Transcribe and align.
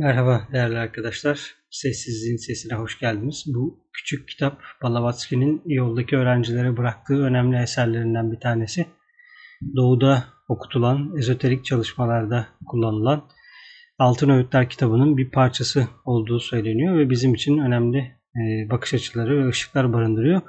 Merhaba 0.00 0.48
değerli 0.52 0.78
arkadaşlar. 0.78 1.54
Sessizliğin 1.70 2.36
sesine 2.36 2.74
hoş 2.74 2.98
geldiniz. 2.98 3.44
Bu 3.46 3.84
küçük 3.92 4.28
kitap 4.28 4.60
Balavatsky'nin 4.82 5.62
yoldaki 5.66 6.16
öğrencilere 6.16 6.76
bıraktığı 6.76 7.22
önemli 7.22 7.62
eserlerinden 7.62 8.32
bir 8.32 8.40
tanesi. 8.40 8.86
Doğuda 9.76 10.24
okutulan, 10.48 11.16
ezoterik 11.16 11.64
çalışmalarda 11.64 12.46
kullanılan 12.66 13.28
Altın 13.98 14.28
Öğütler 14.28 14.68
kitabının 14.68 15.16
bir 15.16 15.30
parçası 15.30 15.88
olduğu 16.04 16.40
söyleniyor 16.40 16.98
ve 16.98 17.10
bizim 17.10 17.34
için 17.34 17.58
önemli 17.58 17.98
e, 18.36 18.70
bakış 18.70 18.94
açıları 18.94 19.44
ve 19.44 19.48
ışıklar 19.48 19.92
barındırıyor. 19.92 20.42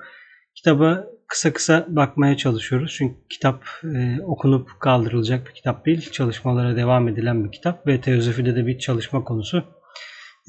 Kitaba 0.56 1.06
kısa 1.28 1.54
kısa 1.54 1.86
bakmaya 1.90 2.38
çalışıyoruz. 2.38 2.96
Çünkü 2.98 3.16
kitap 3.30 3.64
e, 3.84 4.22
okunup 4.22 4.70
kaldırılacak 4.80 5.48
bir 5.48 5.54
kitap 5.54 5.86
değil. 5.86 6.12
Çalışmalara 6.12 6.76
devam 6.76 7.08
edilen 7.08 7.46
bir 7.46 7.52
kitap 7.52 7.88
ve 7.88 8.02
teozofide 8.02 8.56
de 8.56 8.68
bir 8.68 8.80
çalışma 8.80 9.24
konusu. 9.24 9.64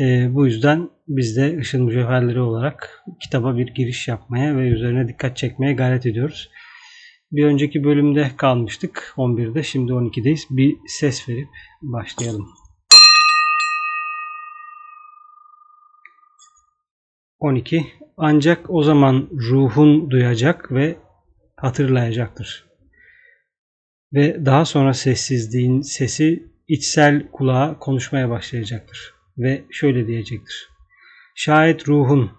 E, 0.00 0.34
bu 0.34 0.46
yüzden 0.46 0.90
biz 1.08 1.36
de 1.36 1.58
Işın 1.60 1.84
Mücevherleri 1.84 2.40
olarak 2.40 3.04
kitaba 3.20 3.56
bir 3.56 3.66
giriş 3.66 4.08
yapmaya 4.08 4.56
ve 4.56 4.68
üzerine 4.68 5.08
dikkat 5.08 5.36
çekmeye 5.36 5.72
gayret 5.72 6.06
ediyoruz. 6.06 6.50
Bir 7.32 7.44
önceki 7.44 7.84
bölümde 7.84 8.30
kalmıştık 8.36 9.14
11'de 9.16 9.62
şimdi 9.62 9.92
12'deyiz. 9.92 10.40
Bir 10.50 10.76
ses 10.86 11.28
verip 11.28 11.48
başlayalım. 11.82 12.48
12. 17.40 17.86
Ancak 18.16 18.70
o 18.70 18.82
zaman 18.82 19.28
ruhun 19.32 20.10
duyacak 20.10 20.72
ve 20.72 20.96
hatırlayacaktır. 21.56 22.64
Ve 24.12 24.46
daha 24.46 24.64
sonra 24.64 24.94
sessizliğin 24.94 25.80
sesi 25.80 26.42
içsel 26.68 27.30
kulağa 27.32 27.78
konuşmaya 27.78 28.30
başlayacaktır. 28.30 29.14
Ve 29.38 29.64
şöyle 29.70 30.06
diyecektir. 30.06 30.68
Şayet 31.34 31.88
ruhun 31.88 32.30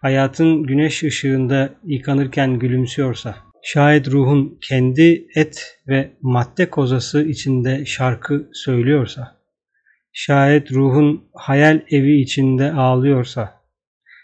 hayatın 0.00 0.62
güneş 0.62 1.02
ışığında 1.02 1.74
yıkanırken 1.84 2.58
gülümsüyorsa, 2.58 3.36
şayet 3.62 4.08
ruhun 4.08 4.58
kendi 4.68 5.26
et 5.34 5.78
ve 5.88 6.16
madde 6.22 6.70
kozası 6.70 7.22
içinde 7.22 7.84
şarkı 7.84 8.50
söylüyorsa, 8.52 9.40
şayet 10.12 10.72
ruhun 10.72 11.30
hayal 11.34 11.82
evi 11.90 12.20
içinde 12.20 12.72
ağlıyorsa, 12.72 13.57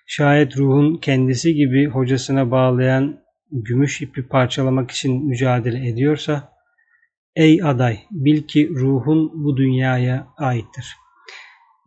Şayet 0.06 0.56
ruhun 0.56 0.96
kendisi 0.96 1.54
gibi 1.54 1.86
hocasına 1.86 2.50
bağlayan 2.50 3.20
gümüş 3.52 4.02
ipi 4.02 4.28
parçalamak 4.28 4.90
için 4.90 5.26
mücadele 5.26 5.88
ediyorsa, 5.88 6.52
ey 7.36 7.62
aday 7.62 7.98
bil 8.10 8.42
ki 8.42 8.70
ruhun 8.74 9.44
bu 9.44 9.56
dünyaya 9.56 10.28
aittir. 10.38 10.96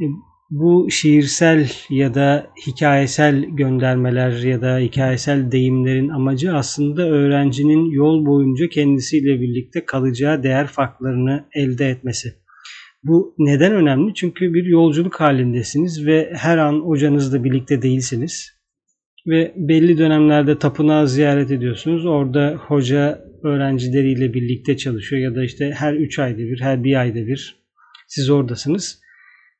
E, 0.02 0.06
bu 0.50 0.88
şiirsel 0.92 1.72
ya 1.90 2.14
da 2.14 2.48
hikayesel 2.68 3.44
göndermeler 3.44 4.32
ya 4.32 4.62
da 4.62 4.78
hikayesel 4.78 5.52
deyimlerin 5.52 6.10
amacı 6.10 6.56
aslında 6.56 7.02
öğrencinin 7.02 7.92
yol 7.92 8.26
boyunca 8.26 8.70
kendisiyle 8.70 9.42
birlikte 9.42 9.86
kalacağı 9.86 10.44
değer 10.44 10.68
farklarını 10.68 11.46
elde 11.54 11.90
etmesi. 11.90 12.34
Bu 13.08 13.36
neden 13.38 13.72
önemli? 13.72 14.14
Çünkü 14.14 14.54
bir 14.54 14.66
yolculuk 14.66 15.22
halindesiniz 15.22 16.06
ve 16.06 16.30
her 16.34 16.58
an 16.58 16.80
hocanızla 16.80 17.44
birlikte 17.44 17.82
değilsiniz. 17.82 18.58
Ve 19.28 19.54
belli 19.56 19.98
dönemlerde 19.98 20.60
tapınağı 20.60 21.08
ziyaret 21.08 21.52
ediyorsunuz. 21.52 22.06
Orada 22.06 22.56
hoca 22.68 23.22
öğrencileriyle 23.44 24.34
birlikte 24.34 24.78
çalışıyor 24.78 25.22
ya 25.22 25.36
da 25.36 25.44
işte 25.44 25.72
her 25.76 25.94
3 25.94 26.20
ayda 26.20 26.38
bir, 26.38 26.62
her 26.62 26.84
bir 26.84 27.00
ayda 27.00 27.28
bir 27.28 27.56
siz 28.08 28.30
oradasınız. 28.30 29.00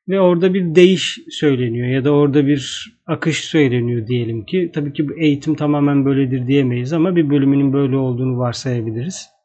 Ve 0.08 0.20
orada 0.20 0.54
bir 0.54 0.74
değiş 0.74 1.18
söyleniyor 1.30 1.88
ya 1.88 2.04
da 2.04 2.10
orada 2.10 2.46
bir 2.46 2.92
akış 3.06 3.44
söyleniyor 3.44 4.06
diyelim 4.06 4.44
ki. 4.44 4.70
Tabii 4.74 4.92
ki 4.92 5.08
bu 5.08 5.20
eğitim 5.20 5.54
tamamen 5.54 6.04
böyledir 6.04 6.46
diyemeyiz 6.46 6.92
ama 6.92 7.16
bir 7.16 7.30
bölümünün 7.30 7.72
böyle 7.72 7.96
olduğunu 7.96 8.38
varsayabiliriz. 8.38 9.37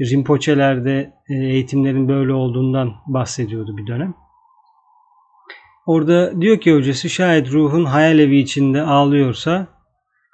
Rinpoche'lerde 0.00 1.12
e, 1.28 1.34
eğitimlerin 1.34 2.08
böyle 2.08 2.32
olduğundan 2.32 2.94
bahsediyordu 3.06 3.76
bir 3.76 3.86
dönem. 3.86 4.14
Orada 5.86 6.40
diyor 6.40 6.60
ki 6.60 6.74
hocası 6.74 7.08
şayet 7.08 7.52
ruhun 7.52 7.84
hayal 7.84 8.18
evi 8.18 8.38
içinde 8.38 8.82
ağlıyorsa 8.82 9.66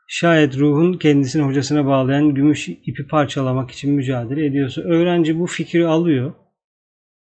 şayet 0.09 0.59
ruhun 0.59 0.93
kendisini 0.93 1.43
hocasına 1.43 1.87
bağlayan 1.87 2.35
gümüş 2.35 2.69
ipi 2.69 3.07
parçalamak 3.11 3.71
için 3.71 3.95
mücadele 3.95 4.47
ediyorsa 4.47 4.83
öğrenci 4.83 5.39
bu 5.39 5.47
fikri 5.47 5.87
alıyor. 5.87 6.35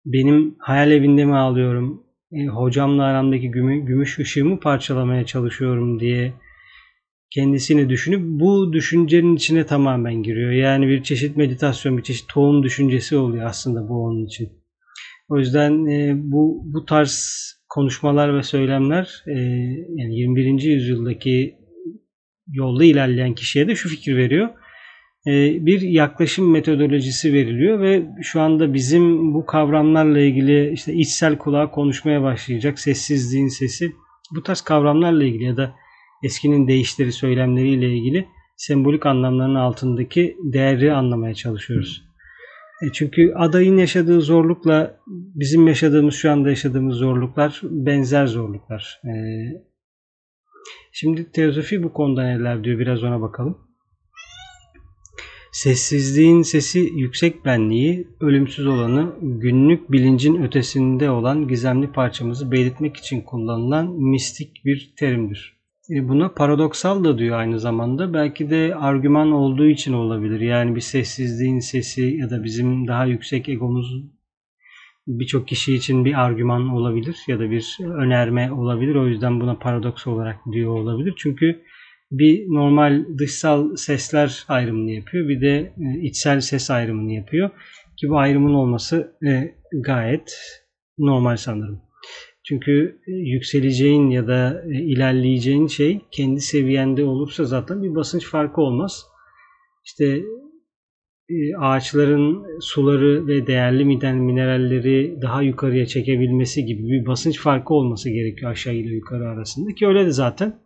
Benim 0.05 0.55
hayal 0.59 0.91
evinde 0.91 1.25
mi 1.25 1.35
ağlıyorum? 1.35 2.03
E, 2.31 2.45
hocamla 2.45 3.03
aramdaki 3.03 3.51
gümüş 3.51 4.19
ışığımı 4.19 4.59
parçalamaya 4.59 5.25
çalışıyorum 5.25 5.99
diye 5.99 6.33
kendisini 7.31 7.89
düşünüp 7.89 8.21
bu 8.39 8.73
düşüncenin 8.73 9.35
içine 9.35 9.65
tamamen 9.65 10.23
giriyor. 10.23 10.51
Yani 10.51 10.87
bir 10.87 11.03
çeşit 11.03 11.37
meditasyon, 11.37 11.97
bir 11.97 12.03
çeşit 12.03 12.29
tohum 12.29 12.63
düşüncesi 12.63 13.17
oluyor 13.17 13.45
aslında 13.45 13.89
bu 13.89 14.03
onun 14.03 14.25
için. 14.25 14.49
O 15.29 15.37
yüzden 15.37 15.85
e, 15.85 16.13
bu 16.17 16.61
bu 16.65 16.85
tarz 16.85 17.43
konuşmalar 17.69 18.37
ve 18.37 18.43
söylemler 18.43 19.23
e, 19.27 19.39
yani 19.95 20.19
21. 20.19 20.61
yüzyıldaki 20.61 21.55
yolda 22.47 22.83
ilerleyen 22.83 23.35
kişiye 23.35 23.67
de 23.67 23.75
şu 23.75 23.89
fikir 23.89 24.17
veriyor. 24.17 24.49
E, 25.27 25.65
bir 25.65 25.81
yaklaşım 25.81 26.51
metodolojisi 26.51 27.33
veriliyor 27.33 27.79
ve 27.79 28.05
şu 28.21 28.41
anda 28.41 28.73
bizim 28.73 29.33
bu 29.33 29.45
kavramlarla 29.45 30.19
ilgili 30.19 30.71
işte 30.73 30.93
içsel 30.93 31.37
kulağa 31.37 31.71
konuşmaya 31.71 32.23
başlayacak 32.23 32.79
sessizliğin 32.79 33.47
sesi 33.47 33.91
bu 34.35 34.43
tarz 34.43 34.61
kavramlarla 34.61 35.23
ilgili 35.23 35.43
ya 35.43 35.57
da 35.57 35.75
eskinin 36.23 36.67
değişleri 36.67 37.11
söylemleriyle 37.11 37.97
ilgili 37.97 38.27
sembolik 38.57 39.05
anlamlarının 39.05 39.55
altındaki 39.55 40.37
değeri 40.43 40.93
anlamaya 40.93 41.33
çalışıyoruz. 41.33 42.07
E 42.81 42.85
çünkü 42.93 43.33
adayın 43.35 43.77
yaşadığı 43.77 44.21
zorlukla 44.21 44.99
bizim 45.35 45.67
yaşadığımız 45.67 46.15
şu 46.15 46.31
anda 46.31 46.49
yaşadığımız 46.49 46.95
zorluklar 46.95 47.61
benzer 47.63 48.27
zorluklar. 48.27 49.01
E, 49.05 49.11
şimdi 50.91 51.31
teozofi 51.31 51.83
bu 51.83 51.93
konuda 51.93 52.23
neler 52.23 52.63
diyor 52.63 52.79
biraz 52.79 53.03
ona 53.03 53.21
bakalım. 53.21 53.57
Sessizliğin 55.51 56.41
sesi 56.41 56.79
yüksek 56.79 57.45
benliği, 57.45 58.07
ölümsüz 58.21 58.67
olanı, 58.67 59.15
günlük 59.21 59.91
bilincin 59.91 60.43
ötesinde 60.43 61.09
olan 61.09 61.47
gizemli 61.47 61.91
parçamızı 61.91 62.51
belirtmek 62.51 62.97
için 62.97 63.21
kullanılan 63.21 63.91
mistik 63.91 64.65
bir 64.65 64.93
terimdir. 64.97 65.56
E, 65.89 66.07
buna 66.07 66.29
paradoksal 66.29 67.03
da 67.03 67.17
diyor 67.17 67.39
aynı 67.39 67.59
zamanda. 67.59 68.13
Belki 68.13 68.49
de 68.49 68.75
argüman 68.75 69.31
olduğu 69.31 69.67
için 69.67 69.93
olabilir. 69.93 70.39
Yani 70.39 70.75
bir 70.75 70.81
sessizliğin 70.81 71.59
sesi 71.59 72.01
ya 72.01 72.29
da 72.29 72.43
bizim 72.43 72.87
daha 72.87 73.05
yüksek 73.05 73.49
egomuz 73.49 74.03
birçok 75.07 75.47
kişi 75.47 75.75
için 75.75 76.05
bir 76.05 76.25
argüman 76.25 76.69
olabilir 76.69 77.17
ya 77.27 77.39
da 77.39 77.51
bir 77.51 77.77
önerme 77.81 78.51
olabilir. 78.51 78.95
O 78.95 79.07
yüzden 79.07 79.41
buna 79.41 79.55
paradoks 79.55 80.07
olarak 80.07 80.39
diyor 80.51 80.71
olabilir. 80.71 81.13
Çünkü 81.17 81.61
bir 82.11 82.45
normal 82.47 83.05
dışsal 83.19 83.75
sesler 83.75 84.45
ayrımını 84.47 84.91
yapıyor. 84.91 85.29
Bir 85.29 85.41
de 85.41 85.73
e, 85.77 85.99
içsel 86.01 86.41
ses 86.41 86.71
ayrımını 86.71 87.13
yapıyor. 87.13 87.49
Ki 87.97 88.09
bu 88.09 88.17
ayrımın 88.17 88.53
olması 88.53 89.17
e, 89.27 89.55
gayet 89.83 90.37
normal 90.97 91.37
sanırım. 91.37 91.86
Çünkü 92.47 92.99
e, 93.07 93.11
yükseleceğin 93.11 94.09
ya 94.09 94.27
da 94.27 94.63
e, 94.65 94.73
ilerleyeceğin 94.73 95.67
şey 95.67 96.01
kendi 96.11 96.41
seviyende 96.41 97.03
olursa 97.03 97.43
zaten 97.43 97.83
bir 97.83 97.95
basınç 97.95 98.25
farkı 98.25 98.61
olmaz. 98.61 99.05
İşte 99.85 100.21
e, 101.29 101.55
ağaçların 101.59 102.59
suları 102.59 103.27
ve 103.27 103.47
değerli 103.47 103.85
mineralleri 103.85 105.21
daha 105.21 105.41
yukarıya 105.41 105.85
çekebilmesi 105.85 106.65
gibi 106.65 106.83
bir 106.83 107.05
basınç 107.05 107.39
farkı 107.39 107.73
olması 107.73 108.09
gerekiyor 108.09 108.51
aşağı 108.51 108.73
ile 108.73 108.95
yukarı 108.95 109.29
arasında 109.29 109.75
ki 109.75 109.87
öyle 109.87 110.05
de 110.05 110.11
zaten. 110.11 110.59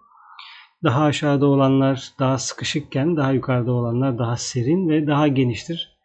Daha 0.83 1.04
aşağıda 1.04 1.45
olanlar 1.45 2.12
daha 2.19 2.38
sıkışıkken 2.38 3.18
daha 3.18 3.31
yukarıda 3.31 3.72
olanlar 3.72 4.18
daha 4.18 4.38
serin 4.38 4.89
ve 4.89 5.07
daha 5.07 5.28
geniştir. 5.28 5.98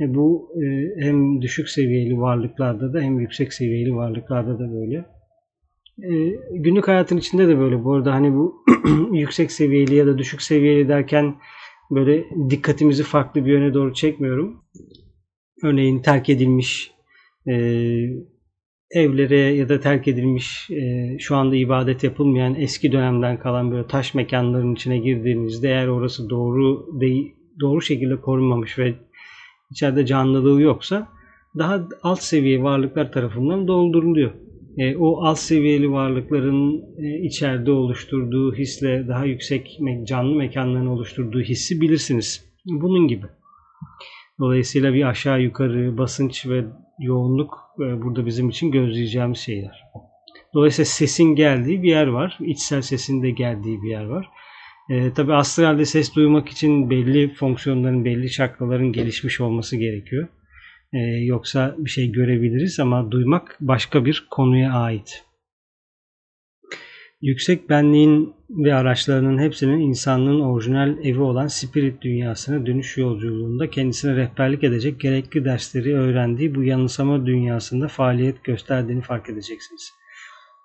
E 0.00 0.14
bu 0.14 0.52
hem 0.98 1.42
düşük 1.42 1.68
seviyeli 1.68 2.18
varlıklarda 2.20 2.92
da 2.92 3.00
hem 3.00 3.20
yüksek 3.20 3.52
seviyeli 3.52 3.94
varlıklarda 3.94 4.58
da 4.58 4.72
böyle. 4.72 5.17
E, 6.02 6.10
günlük 6.50 6.88
hayatın 6.88 7.16
içinde 7.16 7.48
de 7.48 7.58
böyle. 7.58 7.84
Bu 7.84 7.94
arada 7.94 8.14
hani 8.14 8.34
bu 8.34 8.64
yüksek 9.12 9.52
seviyeli 9.52 9.94
ya 9.94 10.06
da 10.06 10.18
düşük 10.18 10.42
seviyeli 10.42 10.88
derken 10.88 11.34
böyle 11.90 12.24
dikkatimizi 12.50 13.02
farklı 13.02 13.44
bir 13.44 13.52
yöne 13.52 13.74
doğru 13.74 13.94
çekmiyorum. 13.94 14.64
Örneğin 15.62 16.02
terk 16.02 16.28
edilmiş 16.28 16.90
e, 17.46 17.52
evlere 18.90 19.38
ya 19.38 19.68
da 19.68 19.80
terk 19.80 20.08
edilmiş 20.08 20.70
e, 20.70 21.16
şu 21.18 21.36
anda 21.36 21.56
ibadet 21.56 22.04
yapılmayan 22.04 22.54
eski 22.54 22.92
dönemden 22.92 23.38
kalan 23.38 23.70
böyle 23.70 23.86
taş 23.86 24.14
mekanların 24.14 24.74
içine 24.74 24.98
girdiğinizde 24.98 25.68
eğer 25.68 25.86
orası 25.86 26.30
doğru 26.30 26.86
değil, 27.00 27.34
doğru 27.60 27.82
şekilde 27.82 28.20
korunmamış 28.20 28.78
ve 28.78 28.94
içeride 29.70 30.06
canlılığı 30.06 30.62
yoksa 30.62 31.08
daha 31.58 31.88
alt 32.02 32.20
seviye 32.20 32.62
varlıklar 32.62 33.12
tarafından 33.12 33.68
dolduruluyor. 33.68 34.30
E, 34.78 34.96
o 34.96 35.24
alt 35.24 35.38
seviyeli 35.38 35.92
varlıkların 35.92 36.84
e, 36.98 37.18
içeride 37.20 37.70
oluşturduğu 37.70 38.54
hisle 38.54 39.08
daha 39.08 39.24
yüksek 39.24 39.80
canlı 40.04 40.34
mekanların 40.34 40.86
oluşturduğu 40.86 41.40
hissi 41.40 41.80
bilirsiniz. 41.80 42.44
Bunun 42.64 43.08
gibi. 43.08 43.26
Dolayısıyla 44.40 44.94
bir 44.94 45.08
aşağı 45.08 45.42
yukarı 45.42 45.98
basınç 45.98 46.46
ve 46.46 46.64
yoğunluk 46.98 47.58
e, 47.80 48.02
burada 48.02 48.26
bizim 48.26 48.48
için 48.48 48.70
gözleyeceğimiz 48.70 49.38
şeyler. 49.38 49.84
Dolayısıyla 50.54 50.86
sesin 50.86 51.34
geldiği 51.34 51.82
bir 51.82 51.88
yer 51.88 52.06
var. 52.06 52.38
İçsel 52.40 52.82
sesin 52.82 53.22
de 53.22 53.30
geldiği 53.30 53.82
bir 53.82 53.90
yer 53.90 54.04
var. 54.04 54.28
E, 54.90 55.12
tabii 55.12 55.34
astralde 55.34 55.84
ses 55.84 56.14
duymak 56.14 56.48
için 56.48 56.90
belli 56.90 57.34
fonksiyonların, 57.34 58.04
belli 58.04 58.30
çakraların 58.30 58.92
gelişmiş 58.92 59.40
olması 59.40 59.76
gerekiyor. 59.76 60.28
E, 60.92 60.98
yoksa 61.24 61.74
bir 61.78 61.90
şey 61.90 62.12
görebiliriz 62.12 62.80
ama 62.80 63.10
duymak 63.10 63.56
başka 63.60 64.04
bir 64.04 64.26
konuya 64.30 64.72
ait. 64.72 65.24
Yüksek 67.20 67.70
benliğin 67.70 68.34
ve 68.50 68.74
araçlarının 68.74 69.38
hepsinin 69.38 69.80
insanlığın 69.80 70.40
orijinal 70.40 71.04
evi 71.04 71.20
olan 71.20 71.46
spirit 71.46 72.02
dünyasına 72.02 72.66
dönüş 72.66 72.96
yolculuğunda 72.96 73.70
kendisine 73.70 74.16
rehberlik 74.16 74.64
edecek 74.64 75.00
gerekli 75.00 75.44
dersleri 75.44 75.94
öğrendiği 75.94 76.54
bu 76.54 76.64
yanılsama 76.64 77.26
dünyasında 77.26 77.88
faaliyet 77.88 78.44
gösterdiğini 78.44 79.02
fark 79.02 79.30
edeceksiniz. 79.30 79.92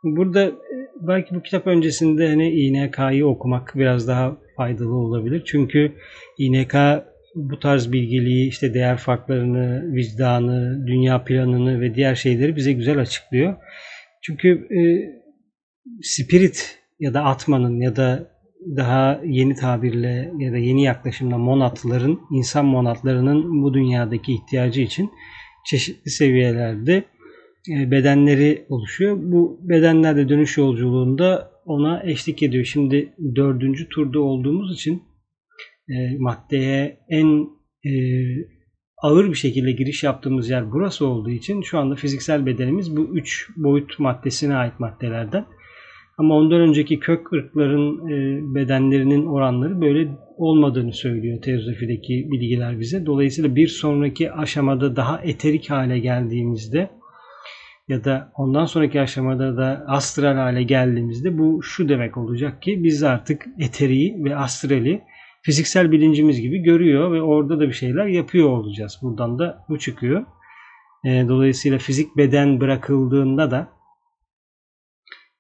Burada 0.04 0.44
e, 0.44 0.54
belki 1.02 1.36
bu 1.36 1.42
kitap 1.42 1.68
öncesinde 1.68 2.30
hani 2.30 2.52
İNK'yı 2.52 3.28
okumak 3.28 3.74
biraz 3.76 4.08
daha 4.08 4.38
faydalı 4.58 4.96
olabilir. 4.96 5.44
Çünkü 5.46 5.92
İNK 6.38 6.76
bu 7.36 7.60
tarz 7.60 7.92
bilgiliği, 7.92 8.48
işte 8.48 8.74
değer 8.74 8.98
farklarını, 8.98 9.94
vicdanı, 9.94 10.88
dünya 10.88 11.24
planını 11.24 11.82
ve 11.82 11.96
diğer 11.96 12.16
şeyleri 12.16 12.56
bize 12.56 12.74
güzel 12.74 13.00
açıklıyor. 13.00 13.56
Çünkü 14.22 14.50
e, 14.50 14.82
spirit 16.02 16.80
ya 17.00 17.14
da 17.14 17.24
atmanın 17.24 17.80
ya 17.80 17.96
da 17.96 18.34
daha 18.78 19.22
yeni 19.26 19.56
tabirle 19.56 20.32
ya 20.40 20.52
da 20.52 20.58
yeni 20.58 20.84
yaklaşımla 20.84 21.38
monatların, 21.38 22.20
insan 22.32 22.66
monatlarının 22.66 23.64
bu 23.64 23.74
dünyadaki 23.74 24.34
ihtiyacı 24.34 24.82
için 24.82 25.12
çeşitli 25.66 26.12
seviyelerde 26.12 27.04
e, 27.70 27.92
bedenleri 27.92 28.66
oluşuyor. 28.70 29.18
Bu 29.22 29.60
bedenler 29.62 30.16
de 30.16 30.30
dönüş 30.30 30.58
yolculuğunda 30.58 31.52
ona 31.66 32.04
eşlik 32.04 32.44
ediyor. 32.44 32.66
Şimdi 32.66 33.14
dördüncü 33.36 33.90
turda 33.90 34.20
olduğumuz 34.20 34.74
için 34.74 35.04
e, 35.90 36.18
maddeye 36.20 37.00
en 37.10 37.48
e, 37.86 37.92
ağır 39.04 39.30
bir 39.30 39.36
şekilde 39.36 39.72
giriş 39.72 40.04
yaptığımız 40.04 40.50
yer 40.50 40.72
burası 40.72 41.08
olduğu 41.08 41.30
için 41.30 41.62
şu 41.62 41.80
anda 41.80 41.96
fiziksel 41.96 42.46
bedenimiz 42.46 42.98
bu 42.98 43.18
üç 43.18 43.50
boyut 43.58 44.00
maddesine 44.00 44.56
ait 44.56 44.80
maddelerden. 44.80 45.46
Ama 46.18 46.36
ondan 46.36 46.62
önceki 46.62 47.00
kök 47.00 47.34
ırkların 47.34 48.10
e, 48.10 48.40
bedenlerinin 48.56 49.26
oranları 49.26 49.82
böyle 49.82 50.10
olmadığını 50.38 50.94
söylüyor 50.94 51.42
teozofideki 51.42 52.28
bilgiler 52.32 52.80
bize. 52.80 53.06
Dolayısıyla 53.06 53.56
bir 53.56 53.68
sonraki 53.68 54.32
aşamada 54.32 54.96
daha 54.96 55.22
eterik 55.22 55.70
hale 55.70 56.00
geldiğimizde 56.00 56.90
ya 57.88 58.04
da 58.04 58.32
ondan 58.38 58.66
sonraki 58.66 59.02
aşamada 59.02 59.58
da 59.58 59.84
astral 59.88 60.36
hale 60.36 60.64
geldiğimizde 60.64 61.38
bu 61.38 61.64
şu 61.64 61.90
demek 61.90 62.18
olacak 62.18 62.62
ki 62.62 62.84
biz 62.84 63.04
artık 63.04 63.46
eteriği 63.60 64.24
ve 64.24 64.36
astrali 64.36 65.02
fiziksel 65.44 65.92
bilincimiz 65.92 66.42
gibi 66.42 66.58
görüyor 66.58 67.12
ve 67.12 67.22
orada 67.22 67.60
da 67.60 67.68
bir 67.68 67.74
şeyler 67.74 68.06
yapıyor 68.06 68.50
olacağız. 68.50 69.00
Buradan 69.02 69.40
da 69.40 69.66
bu 69.70 69.80
çıkıyor. 69.80 70.26
E, 71.06 71.26
dolayısıyla 71.28 71.78
fizik 71.78 72.18
beden 72.18 72.60
bırakıldığında 72.60 73.52
da 73.52 73.70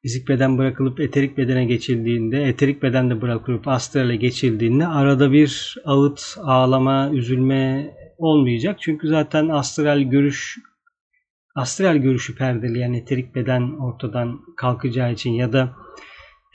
fizik 0.02 0.28
beden 0.28 0.58
bırakılıp 0.58 1.00
eterik 1.00 1.38
bedene 1.38 1.66
geçildiğinde, 1.66 2.44
eterik 2.44 2.84
beden 2.84 3.10
de 3.10 3.22
bırakılıp 3.22 3.68
astrale 3.68 4.16
geçildiğinde 4.16 4.88
arada 4.88 5.32
bir 5.32 5.78
ağıt, 5.86 6.38
ağlama, 6.44 7.10
üzülme 7.14 7.94
olmayacak. 8.18 8.78
Çünkü 8.82 9.08
zaten 9.08 9.48
astral 9.48 10.00
görüş 10.00 10.58
astral 11.56 11.98
görüşü 11.98 12.36
perdeleyen 12.36 12.94
eterik 12.94 13.36
beden 13.36 13.62
ortadan 13.62 14.40
kalkacağı 14.58 15.14
için 15.14 15.32
ya 15.32 15.54
da 15.54 15.76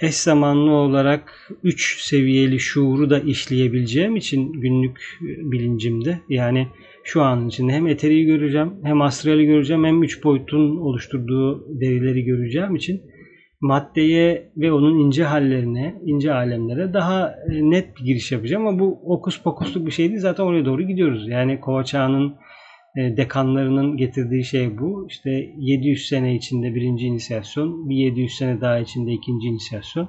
eş 0.01 0.15
zamanlı 0.15 0.71
olarak 0.71 1.51
3 1.63 2.01
seviyeli 2.03 2.61
şuuru 2.61 3.11
da 3.11 3.21
işleyebileceğim 3.21 4.17
için 4.17 4.53
günlük 4.53 5.19
bilincimde 5.21 6.21
yani 6.29 6.69
şu 7.05 7.23
an 7.23 7.49
içinde 7.49 7.73
hem 7.73 7.87
eteriği 7.87 8.27
göreceğim 8.27 8.73
hem 8.83 9.03
astrali 9.03 9.47
göreceğim 9.47 9.85
hem 9.85 10.03
3 10.03 10.25
boyutun 10.25 10.77
oluşturduğu 10.77 11.81
derileri 11.81 12.25
göreceğim 12.25 12.77
için 12.77 13.03
maddeye 13.61 14.53
ve 14.57 14.73
onun 14.73 14.99
ince 14.99 15.25
hallerine, 15.25 15.95
ince 16.05 16.33
alemlere 16.33 16.93
daha 16.93 17.35
e, 17.51 17.71
net 17.71 17.97
bir 17.97 18.05
giriş 18.05 18.33
yapacağım 18.33 18.67
ama 18.67 18.79
bu 18.79 19.01
okus 19.05 19.43
pokusluk 19.43 19.87
bir 19.87 19.91
şey 19.91 20.09
değil. 20.09 20.21
Zaten 20.21 20.45
oraya 20.45 20.65
doğru 20.65 20.83
gidiyoruz. 20.83 21.29
Yani 21.29 21.61
Kova 21.61 21.85
Çağı'nın 21.85 22.29
e, 22.29 22.35
dekanlarının 22.97 23.97
getirdiği 23.97 24.45
şey 24.45 24.79
bu. 24.79 25.07
İşte 25.11 25.31
700 25.59 26.09
sene 26.09 26.35
içinde 26.35 26.75
birinci 26.75 27.07
inisiyasyon, 27.07 27.89
bir 27.89 27.97
700 27.97 28.35
sene 28.35 28.61
daha 28.61 28.79
içinde 28.79 29.13
ikinci 29.13 29.49
inisiyasyon, 29.49 30.09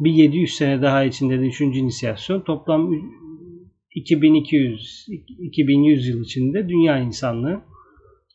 bir 0.00 0.12
700 0.12 0.54
sene 0.56 0.82
daha 0.82 1.04
içinde 1.04 1.40
de 1.40 1.46
üçüncü 1.46 1.78
inisiyasyon. 1.78 2.40
Toplam 2.40 2.90
2200, 3.94 5.06
2100 5.38 6.08
yıl 6.08 6.22
içinde 6.22 6.68
dünya 6.68 6.98
insanlığı 6.98 7.60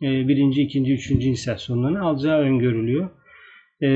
e, 0.02 0.28
birinci, 0.28 0.62
ikinci, 0.62 0.94
üçüncü 0.94 1.28
inisiyasyonlarını 1.28 2.02
alacağı 2.02 2.40
öngörülüyor. 2.40 3.10
E, 3.84 3.90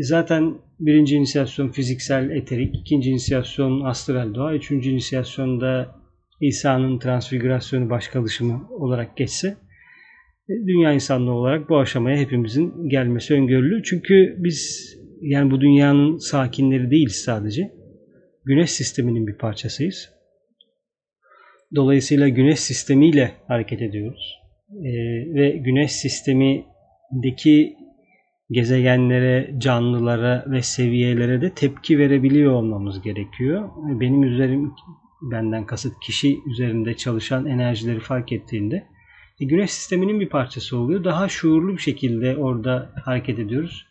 zaten 0.00 0.54
birinci 0.80 1.16
inisiyasyon 1.16 1.68
fiziksel 1.68 2.30
eterik, 2.30 2.76
ikinci 2.76 3.10
inisiyasyon 3.10 3.80
astral 3.80 4.34
doğa, 4.34 4.54
üçüncü 4.54 4.90
inisiyasyonda 4.90 6.01
İsa'nın 6.42 6.98
transfigürasyonu 6.98 7.90
başkalışımı 7.90 8.68
olarak 8.70 9.16
geçse 9.16 9.48
e, 10.48 10.52
dünya 10.66 10.92
insanlığı 10.92 11.32
olarak 11.32 11.68
bu 11.68 11.78
aşamaya 11.78 12.16
hepimizin 12.16 12.88
gelmesi 12.88 13.34
öngörülü. 13.34 13.82
Çünkü 13.82 14.36
biz 14.38 14.88
yani 15.20 15.50
bu 15.50 15.60
dünyanın 15.60 16.16
sakinleri 16.16 16.90
değiliz 16.90 17.22
sadece. 17.24 17.72
Güneş 18.44 18.70
sisteminin 18.70 19.26
bir 19.26 19.38
parçasıyız. 19.38 20.10
Dolayısıyla 21.74 22.28
güneş 22.28 22.60
sistemiyle 22.60 23.32
hareket 23.48 23.82
ediyoruz. 23.82 24.38
Ee, 24.70 25.34
ve 25.34 25.50
güneş 25.50 25.92
sistemindeki 25.92 27.76
gezegenlere, 28.50 29.54
canlılara 29.58 30.44
ve 30.50 30.62
seviyelere 30.62 31.40
de 31.40 31.54
tepki 31.54 31.98
verebiliyor 31.98 32.52
olmamız 32.52 33.02
gerekiyor. 33.02 33.70
Benim 34.00 34.22
üzerim 34.22 34.72
benden 35.30 35.66
kasıt 35.66 36.00
kişi 36.00 36.38
üzerinde 36.46 36.96
çalışan 36.96 37.46
enerjileri 37.46 38.00
fark 38.00 38.32
ettiğinde 38.32 38.86
e, 39.40 39.44
güneş 39.44 39.70
sisteminin 39.70 40.20
bir 40.20 40.28
parçası 40.28 40.76
oluyor. 40.76 41.04
Daha 41.04 41.28
şuurlu 41.28 41.72
bir 41.72 41.82
şekilde 41.82 42.36
orada 42.36 42.92
hareket 43.04 43.38
ediyoruz. 43.38 43.86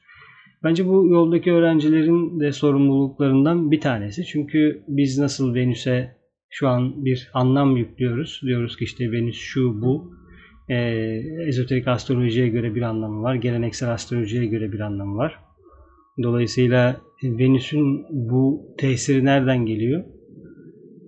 Bence 0.63 0.87
bu 0.87 1.07
yoldaki 1.07 1.51
öğrencilerin 1.51 2.39
de 2.39 2.51
sorumluluklarından 2.51 3.71
bir 3.71 3.81
tanesi. 3.81 4.25
Çünkü 4.25 4.83
biz 4.87 5.17
nasıl 5.17 5.55
Venüs'e 5.55 6.15
şu 6.49 6.67
an 6.67 7.05
bir 7.05 7.29
anlam 7.33 7.77
yüklüyoruz. 7.77 8.41
Diyoruz 8.45 8.77
ki 8.77 8.83
işte 8.83 9.11
Venüs 9.11 9.37
şu 9.37 9.81
bu. 9.81 10.13
E, 10.69 10.75
ezoterik 11.47 11.87
astrolojiye 11.87 12.47
göre 12.47 12.75
bir 12.75 12.81
anlamı 12.81 13.21
var. 13.21 13.35
Geleneksel 13.35 13.91
astrolojiye 13.91 14.45
göre 14.45 14.71
bir 14.71 14.79
anlamı 14.79 15.17
var. 15.17 15.39
Dolayısıyla 16.23 17.01
Venüs'ün 17.23 18.05
bu 18.09 18.75
tesiri 18.77 19.25
nereden 19.25 19.65
geliyor? 19.65 20.03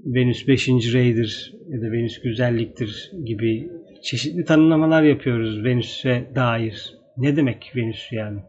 Venüs 0.05 0.47
5. 0.47 0.67
reydir 0.93 1.53
ya 1.67 1.81
da 1.81 1.91
Venüs 1.91 2.21
güzelliktir 2.21 3.11
gibi 3.25 3.69
çeşitli 4.03 4.45
tanımlamalar 4.45 5.03
yapıyoruz 5.03 5.63
Venüs'e 5.63 6.31
dair. 6.35 6.93
Ne 7.17 7.35
demek 7.35 7.71
Venüs 7.75 8.11
yani? 8.11 8.39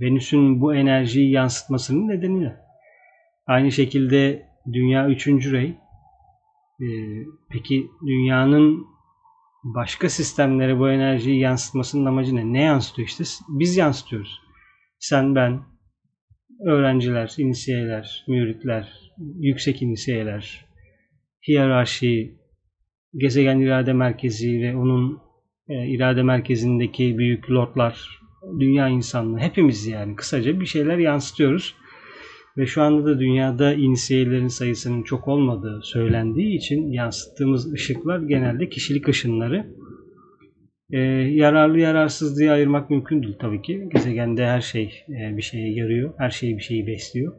Venüs'ün 0.00 0.60
bu 0.60 0.74
enerjiyi 0.74 1.30
yansıtmasının 1.30 2.08
nedeni 2.08 2.40
ne? 2.40 2.56
Aynı 3.46 3.72
şekilde 3.72 4.46
Dünya 4.72 5.08
3. 5.08 5.26
rey. 5.28 5.76
Ee, 6.80 6.86
peki 7.50 7.86
Dünya'nın 8.06 8.86
başka 9.64 10.08
sistemlere 10.08 10.78
bu 10.78 10.90
enerjiyi 10.90 11.40
yansıtmasının 11.40 12.06
amacı 12.06 12.36
ne? 12.36 12.52
Ne 12.52 12.62
yansıtıyor 12.62 13.08
işte? 13.08 13.24
Biz 13.48 13.76
yansıtıyoruz. 13.76 14.40
Sen, 14.98 15.34
ben, 15.34 15.60
öğrenciler, 16.66 17.34
inisiyeler, 17.38 18.24
müritler, 18.28 19.09
yüksek 19.38 19.82
inisiyeler, 19.82 20.66
hiyerarşi, 21.48 22.34
gezegen 23.16 23.60
irade 23.60 23.92
merkezi 23.92 24.62
ve 24.62 24.76
onun 24.76 25.18
e, 25.68 25.88
irade 25.88 26.22
merkezindeki 26.22 27.18
büyük 27.18 27.50
lordlar, 27.50 28.20
dünya 28.60 28.88
insanlığı 28.88 29.38
hepimiz 29.38 29.86
yani 29.86 30.16
kısaca 30.16 30.60
bir 30.60 30.66
şeyler 30.66 30.98
yansıtıyoruz. 30.98 31.74
Ve 32.56 32.66
şu 32.66 32.82
anda 32.82 33.06
da 33.06 33.20
dünyada 33.20 33.74
inisiyelerin 33.74 34.46
sayısının 34.46 35.02
çok 35.02 35.28
olmadığı 35.28 35.80
söylendiği 35.82 36.56
için 36.56 36.92
yansıttığımız 36.92 37.72
ışıklar 37.72 38.20
genelde 38.20 38.68
kişilik 38.68 39.08
ışınları. 39.08 39.66
E, 40.92 40.98
yararlı 41.30 41.78
yararsız 41.78 42.38
diye 42.38 42.50
ayırmak 42.50 42.90
mümkün 42.90 43.22
değil 43.22 43.36
tabii 43.40 43.62
ki. 43.62 43.88
Gezegende 43.92 44.46
her 44.46 44.60
şey 44.60 45.04
e, 45.08 45.36
bir 45.36 45.42
şeye 45.42 45.72
yarıyor. 45.72 46.14
Her 46.18 46.30
şey 46.30 46.56
bir 46.56 46.62
şeyi 46.62 46.86
besliyor. 46.86 47.32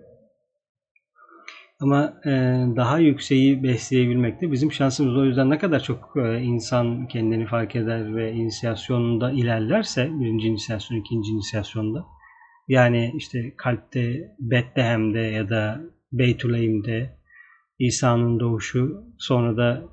Ama 1.81 2.13
e, 2.25 2.29
daha 2.75 2.99
yükseği 2.99 3.63
besleyebilmek 3.63 4.41
de 4.41 4.51
bizim 4.51 4.71
şansımız. 4.71 5.17
O 5.17 5.25
yüzden 5.25 5.49
ne 5.49 5.57
kadar 5.57 5.83
çok 5.83 6.13
e, 6.17 6.41
insan 6.41 7.07
kendini 7.07 7.45
fark 7.45 7.75
eder 7.75 8.15
ve 8.15 8.31
inisiyasyonunda 8.31 9.31
ilerlerse, 9.31 10.09
birinci 10.19 10.47
inisiyasyon, 10.47 10.97
ikinci 10.97 11.31
inisiyasyonda, 11.31 12.05
yani 12.67 13.13
işte 13.17 13.53
kalpte, 13.57 14.35
Bethlehem'de 14.39 15.19
ya 15.19 15.49
da 15.49 15.81
Beytüleyim'de 16.11 17.17
İsa'nın 17.79 18.39
doğuşu, 18.39 19.03
sonra 19.19 19.57
da 19.57 19.83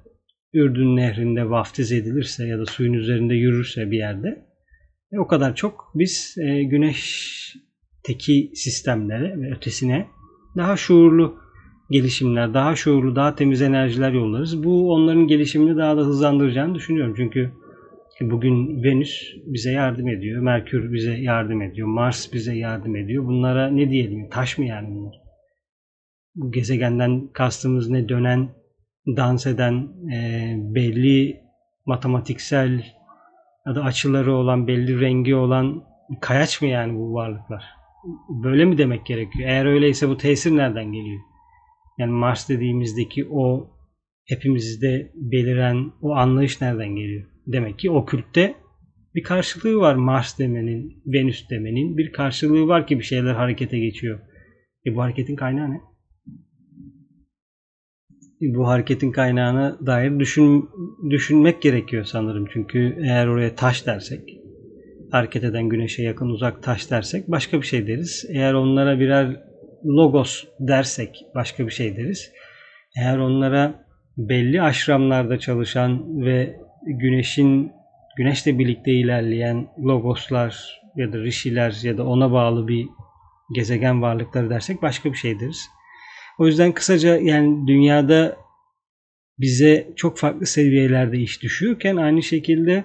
Ürdün 0.52 0.96
nehrinde 0.96 1.50
vaftiz 1.50 1.92
edilirse 1.92 2.46
ya 2.46 2.58
da 2.58 2.66
suyun 2.66 2.92
üzerinde 2.92 3.34
yürürse 3.34 3.90
bir 3.90 3.98
yerde, 3.98 4.46
e, 5.12 5.18
o 5.18 5.26
kadar 5.26 5.54
çok 5.54 5.92
biz 5.94 6.34
e, 6.38 6.62
güneşteki 6.64 8.50
sistemlere 8.54 9.40
ve 9.40 9.54
ötesine 9.54 10.06
daha 10.56 10.76
şuurlu 10.76 11.47
gelişimler, 11.90 12.54
daha 12.54 12.76
şuurlu, 12.76 13.16
daha 13.16 13.34
temiz 13.34 13.62
enerjiler 13.62 14.12
yollarız. 14.12 14.64
Bu 14.64 14.92
onların 14.92 15.26
gelişimini 15.26 15.76
daha 15.76 15.96
da 15.96 16.00
hızlandıracağını 16.00 16.74
düşünüyorum. 16.74 17.14
Çünkü 17.16 17.52
bugün 18.20 18.82
Venüs 18.82 19.22
bize 19.46 19.72
yardım 19.72 20.08
ediyor, 20.08 20.42
Merkür 20.42 20.92
bize 20.92 21.18
yardım 21.18 21.62
ediyor, 21.62 21.88
Mars 21.88 22.32
bize 22.32 22.56
yardım 22.56 22.96
ediyor. 22.96 23.24
Bunlara 23.24 23.68
ne 23.68 23.90
diyelim? 23.90 24.28
Taş 24.30 24.58
mı 24.58 24.64
yani 24.64 24.88
bunlar? 24.90 25.14
Bu 26.34 26.52
gezegenden 26.52 27.28
kastımız 27.32 27.90
ne? 27.90 28.08
Dönen, 28.08 28.48
dans 29.06 29.46
eden, 29.46 29.88
e, 30.14 30.54
belli 30.58 31.40
matematiksel 31.86 32.84
ya 33.66 33.74
da 33.74 33.84
açıları 33.84 34.34
olan, 34.34 34.66
belli 34.66 35.00
rengi 35.00 35.34
olan 35.34 35.82
kayaç 36.20 36.62
mı 36.62 36.68
yani 36.68 36.98
bu 36.98 37.14
varlıklar? 37.14 37.64
Böyle 38.28 38.64
mi 38.64 38.78
demek 38.78 39.06
gerekiyor? 39.06 39.48
Eğer 39.48 39.66
öyleyse 39.66 40.08
bu 40.08 40.16
tesir 40.16 40.56
nereden 40.56 40.92
geliyor? 40.92 41.20
Yani 41.98 42.12
Mars 42.12 42.48
dediğimizdeki 42.48 43.26
o 43.30 43.70
hepimizde 44.26 45.12
beliren 45.14 45.92
o 46.02 46.12
anlayış 46.12 46.60
nereden 46.60 46.88
geliyor? 46.88 47.26
Demek 47.46 47.78
ki 47.78 47.90
okültte 47.90 48.54
bir 49.14 49.22
karşılığı 49.22 49.76
var 49.76 49.94
Mars 49.94 50.38
demenin, 50.38 51.02
Venüs 51.06 51.50
demenin 51.50 51.98
bir 51.98 52.12
karşılığı 52.12 52.68
var 52.68 52.86
ki 52.86 52.98
bir 52.98 53.04
şeyler 53.04 53.34
harekete 53.34 53.78
geçiyor. 53.78 54.20
E 54.86 54.94
bu 54.94 55.02
hareketin 55.02 55.36
kaynağı 55.36 55.70
ne? 55.70 55.80
E 58.42 58.54
bu 58.54 58.68
hareketin 58.68 59.12
kaynağına 59.12 59.78
dair 59.86 60.18
düşün, 60.18 60.68
düşünmek 61.10 61.62
gerekiyor 61.62 62.04
sanırım. 62.04 62.46
Çünkü 62.52 62.96
eğer 63.02 63.26
oraya 63.26 63.54
taş 63.54 63.86
dersek, 63.86 64.40
hareket 65.10 65.44
eden 65.44 65.68
güneşe 65.68 66.02
yakın 66.02 66.28
uzak 66.28 66.62
taş 66.62 66.90
dersek 66.90 67.28
başka 67.28 67.60
bir 67.60 67.66
şey 67.66 67.86
deriz. 67.86 68.24
Eğer 68.28 68.54
onlara 68.54 69.00
birer 69.00 69.47
logos 69.84 70.44
dersek 70.60 71.24
başka 71.34 71.66
bir 71.66 71.72
şey 71.72 71.96
deriz. 71.96 72.32
Eğer 72.96 73.18
onlara 73.18 73.84
belli 74.16 74.62
aşramlarda 74.62 75.38
çalışan 75.38 76.24
ve 76.26 76.56
güneşin 76.86 77.72
güneşle 78.16 78.58
birlikte 78.58 78.92
ilerleyen 78.92 79.68
logoslar 79.84 80.80
ya 80.96 81.12
da 81.12 81.18
rişiler 81.18 81.80
ya 81.82 81.98
da 81.98 82.06
ona 82.06 82.32
bağlı 82.32 82.68
bir 82.68 82.86
gezegen 83.54 84.02
varlıkları 84.02 84.50
dersek 84.50 84.82
başka 84.82 85.12
bir 85.12 85.16
şey 85.16 85.40
deriz. 85.40 85.68
O 86.38 86.46
yüzden 86.46 86.72
kısaca 86.72 87.16
yani 87.16 87.66
dünyada 87.66 88.36
bize 89.38 89.88
çok 89.96 90.18
farklı 90.18 90.46
seviyelerde 90.46 91.18
iş 91.18 91.42
düşüyorken 91.42 91.96
aynı 91.96 92.22
şekilde 92.22 92.84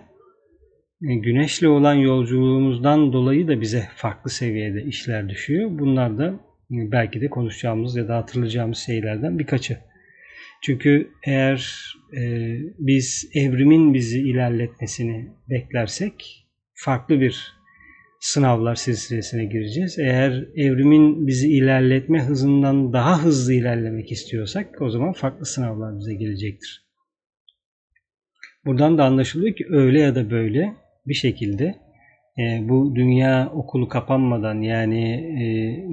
e, 1.01 1.15
güneşle 1.15 1.67
olan 1.67 1.93
yolculuğumuzdan 1.93 3.13
dolayı 3.13 3.47
da 3.47 3.61
bize 3.61 3.89
farklı 3.95 4.31
seviyede 4.31 4.83
işler 4.83 5.29
düşüyor. 5.29 5.69
Bunlar 5.71 6.17
da 6.17 6.39
belki 6.73 7.21
de 7.21 7.29
konuşacağımız 7.29 7.95
ya 7.95 8.07
da 8.07 8.17
hatırlayacağımız 8.17 8.77
şeylerden 8.77 9.39
birkaçı. 9.39 9.77
Çünkü 10.61 11.11
eğer 11.23 11.85
e, 12.17 12.57
biz 12.79 13.29
evrimin 13.33 13.93
bizi 13.93 14.19
ilerletmesini 14.19 15.31
beklersek 15.49 16.47
farklı 16.73 17.21
bir 17.21 17.53
sınavlar 18.19 18.75
silsilesine 18.75 19.45
gireceğiz. 19.45 19.99
Eğer 19.99 20.47
evrimin 20.55 21.27
bizi 21.27 21.49
ilerletme 21.53 22.21
hızından 22.21 22.93
daha 22.93 23.23
hızlı 23.23 23.53
ilerlemek 23.53 24.11
istiyorsak 24.11 24.81
o 24.81 24.89
zaman 24.89 25.13
farklı 25.13 25.45
sınavlar 25.45 25.99
bize 25.99 26.13
gelecektir. 26.13 26.83
Buradan 28.65 28.97
da 28.97 29.05
anlaşılıyor 29.05 29.55
ki 29.55 29.65
öyle 29.69 29.99
ya 29.99 30.15
da 30.15 30.31
böyle 30.31 30.73
bir 31.07 31.13
şekilde 31.13 31.75
e, 32.39 32.69
bu 32.69 32.95
dünya 32.95 33.51
okulu 33.53 33.87
kapanmadan 33.87 34.61
yani 34.61 35.11
e, 35.13 35.45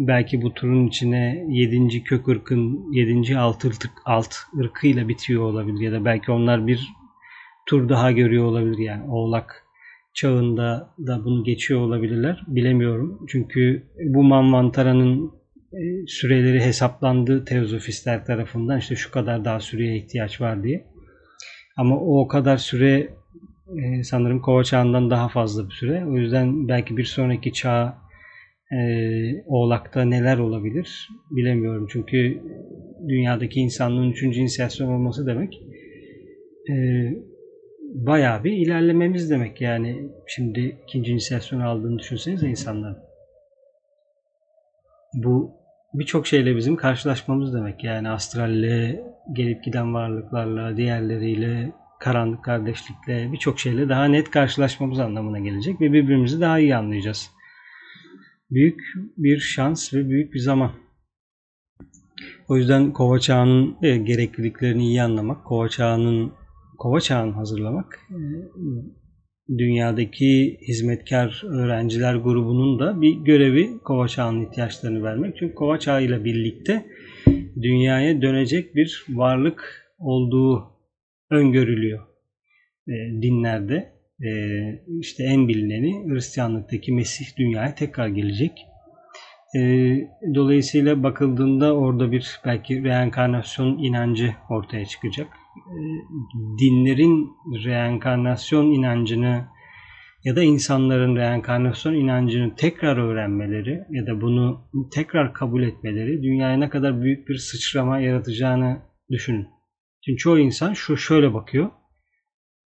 belki 0.07 0.43
bu 0.43 0.55
turun 0.55 0.87
içine 0.87 1.45
7. 1.49 2.03
kök 2.05 2.29
ırkın 2.29 2.93
7. 2.93 3.39
alt, 3.39 3.65
ırk, 3.65 3.93
alt 4.05 4.35
ırkıyla 4.61 5.09
bitiyor 5.09 5.43
olabilir 5.43 5.81
ya 5.81 5.93
da 5.93 6.05
belki 6.05 6.33
onlar 6.33 6.67
bir 6.67 6.89
tur 7.67 7.89
daha 7.89 8.13
görüyor 8.13 8.45
olabilir 8.45 8.79
yani 8.79 9.11
oğlak 9.11 9.65
çağında 10.15 10.95
da 11.07 11.25
bunu 11.25 11.45
geçiyor 11.45 11.81
olabilirler 11.81 12.45
bilemiyorum. 12.47 13.27
Çünkü 13.29 13.87
bu 14.05 14.23
mantaranın 14.23 15.33
e, 15.73 16.07
süreleri 16.07 16.61
hesaplandı 16.61 17.45
teozofistler 17.45 18.25
tarafından 18.25 18.79
işte 18.79 18.97
şu 18.97 19.11
kadar 19.11 19.45
daha 19.45 19.61
süreye 19.61 19.97
ihtiyaç 19.97 20.41
var 20.41 20.63
diye. 20.63 20.87
Ama 21.77 21.97
o 22.01 22.29
kadar 22.29 22.57
süre 22.57 23.15
e, 23.77 24.03
sanırım 24.03 24.41
kova 24.41 24.65
çağından 24.65 25.11
daha 25.11 25.29
fazla 25.29 25.69
bir 25.69 25.75
süre. 25.75 26.07
O 26.07 26.17
yüzden 26.17 26.69
belki 26.69 26.97
bir 26.97 27.05
sonraki 27.05 27.53
çağ 27.53 27.99
e, 28.73 28.79
oğlakta 29.47 30.05
neler 30.05 30.39
olabilir 30.39 31.09
bilemiyorum. 31.31 31.87
Çünkü 31.91 32.43
dünyadaki 33.09 33.61
insanlığın 33.61 34.11
üçüncü 34.11 34.41
inisiyasyon 34.41 34.89
olması 34.89 35.27
demek 35.27 35.63
e, 36.71 36.75
bayağı 37.95 38.45
bir 38.45 38.53
ilerlememiz 38.53 39.31
demek. 39.31 39.61
Yani 39.61 40.09
şimdi 40.27 40.79
ikinci 40.89 41.13
inisiyasyon 41.13 41.61
aldığını 41.61 41.99
düşünsenize 41.99 42.49
insanların. 42.49 42.99
Bu 45.15 45.51
birçok 45.95 46.27
şeyle 46.27 46.57
bizim 46.57 46.77
karşılaşmamız 46.77 47.55
demek. 47.55 47.85
Yani 47.85 48.09
astralle, 48.09 49.05
gelip 49.33 49.65
giden 49.65 49.95
varlıklarla, 49.95 50.77
diğerleriyle, 50.77 51.73
karanlık 52.01 52.45
kardeşlikle, 52.45 53.33
birçok 53.33 53.61
şeyle 53.61 53.89
daha 53.89 54.05
net 54.05 54.31
karşılaşmamız 54.31 55.01
anlamına 55.01 55.39
gelecek 55.39 55.81
ve 55.81 55.93
birbirimizi 55.93 56.41
daha 56.41 56.59
iyi 56.59 56.77
anlayacağız. 56.77 57.31
Büyük 58.51 58.81
bir 59.17 59.39
şans 59.39 59.95
ve 59.95 60.09
büyük 60.09 60.35
bir 60.35 60.39
zaman. 60.39 60.73
O 62.49 62.57
yüzden 62.57 62.93
kova 62.93 63.19
çağının 63.19 63.77
e, 63.83 63.97
gerekliliklerini 63.97 64.87
iyi 64.87 65.03
anlamak, 65.03 65.45
kova 65.45 65.69
çağının 65.69 66.33
kova 66.79 67.01
çağını 67.01 67.33
hazırlamak 67.33 68.01
e, 68.11 68.19
dünyadaki 69.59 70.59
hizmetkar 70.69 71.43
öğrenciler 71.47 72.15
grubunun 72.15 72.79
da 72.79 73.01
bir 73.01 73.13
görevi 73.13 73.79
kova 73.85 74.09
çağının 74.09 74.47
ihtiyaçlarını 74.47 75.03
vermek. 75.03 75.37
Çünkü 75.39 75.55
kova 75.55 75.79
çağı 75.79 76.01
birlikte 76.25 76.87
dünyaya 77.63 78.23
dönecek 78.23 78.75
bir 78.75 79.05
varlık 79.09 79.87
olduğu 79.99 80.80
öngörülüyor 81.31 82.01
e, 82.89 82.93
dinlerde. 83.23 84.01
E, 84.23 84.31
işte 85.01 85.25
en 85.25 85.49
bilineni 85.49 86.13
Hristiyanlıktaki 86.13 86.93
Mesih 86.93 87.37
dünyaya 87.39 87.75
tekrar 87.75 88.09
gelecek. 88.09 88.53
E, 89.57 89.61
dolayısıyla 90.35 91.03
bakıldığında 91.03 91.75
orada 91.75 92.13
bir 92.13 92.41
belki 92.45 92.85
reenkarnasyon 92.85 93.79
inancı 93.79 94.35
ortaya 94.51 94.85
çıkacak. 94.87 95.29
E, 95.57 95.79
dinlerin 96.59 97.29
reenkarnasyon 97.65 98.71
inancını 98.71 99.45
ya 100.25 100.37
da 100.37 100.43
insanların 100.43 101.17
reenkarnasyon 101.17 101.95
inancını 101.95 102.55
tekrar 102.57 102.97
öğrenmeleri 102.97 103.81
ya 103.91 104.07
da 104.07 104.21
bunu 104.21 104.61
tekrar 104.93 105.35
kabul 105.35 105.63
etmeleri 105.63 106.23
dünyaya 106.23 106.57
ne 106.57 106.69
kadar 106.69 107.03
büyük 107.03 107.29
bir 107.29 107.37
sıçrama 107.37 108.01
yaratacağını 108.01 108.79
düşünün. 109.11 109.60
Çünkü 110.05 110.19
çoğu 110.19 110.39
insan 110.39 110.73
şu 110.73 110.97
şöyle 110.97 111.35
bakıyor. 111.35 111.71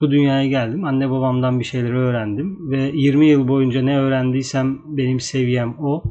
Bu 0.00 0.11
dünyaya 0.11 0.47
geldim. 0.47 0.85
Anne 0.85 1.11
babamdan 1.11 1.61
bir 1.61 1.64
şeyler 1.64 1.91
öğrendim. 1.91 2.71
Ve 2.71 2.91
20 2.95 3.26
yıl 3.26 3.49
boyunca 3.49 3.83
ne 3.83 3.99
öğrendiysem 3.99 4.97
benim 4.97 5.21
seviyem 5.21 5.76
o. 5.79 6.05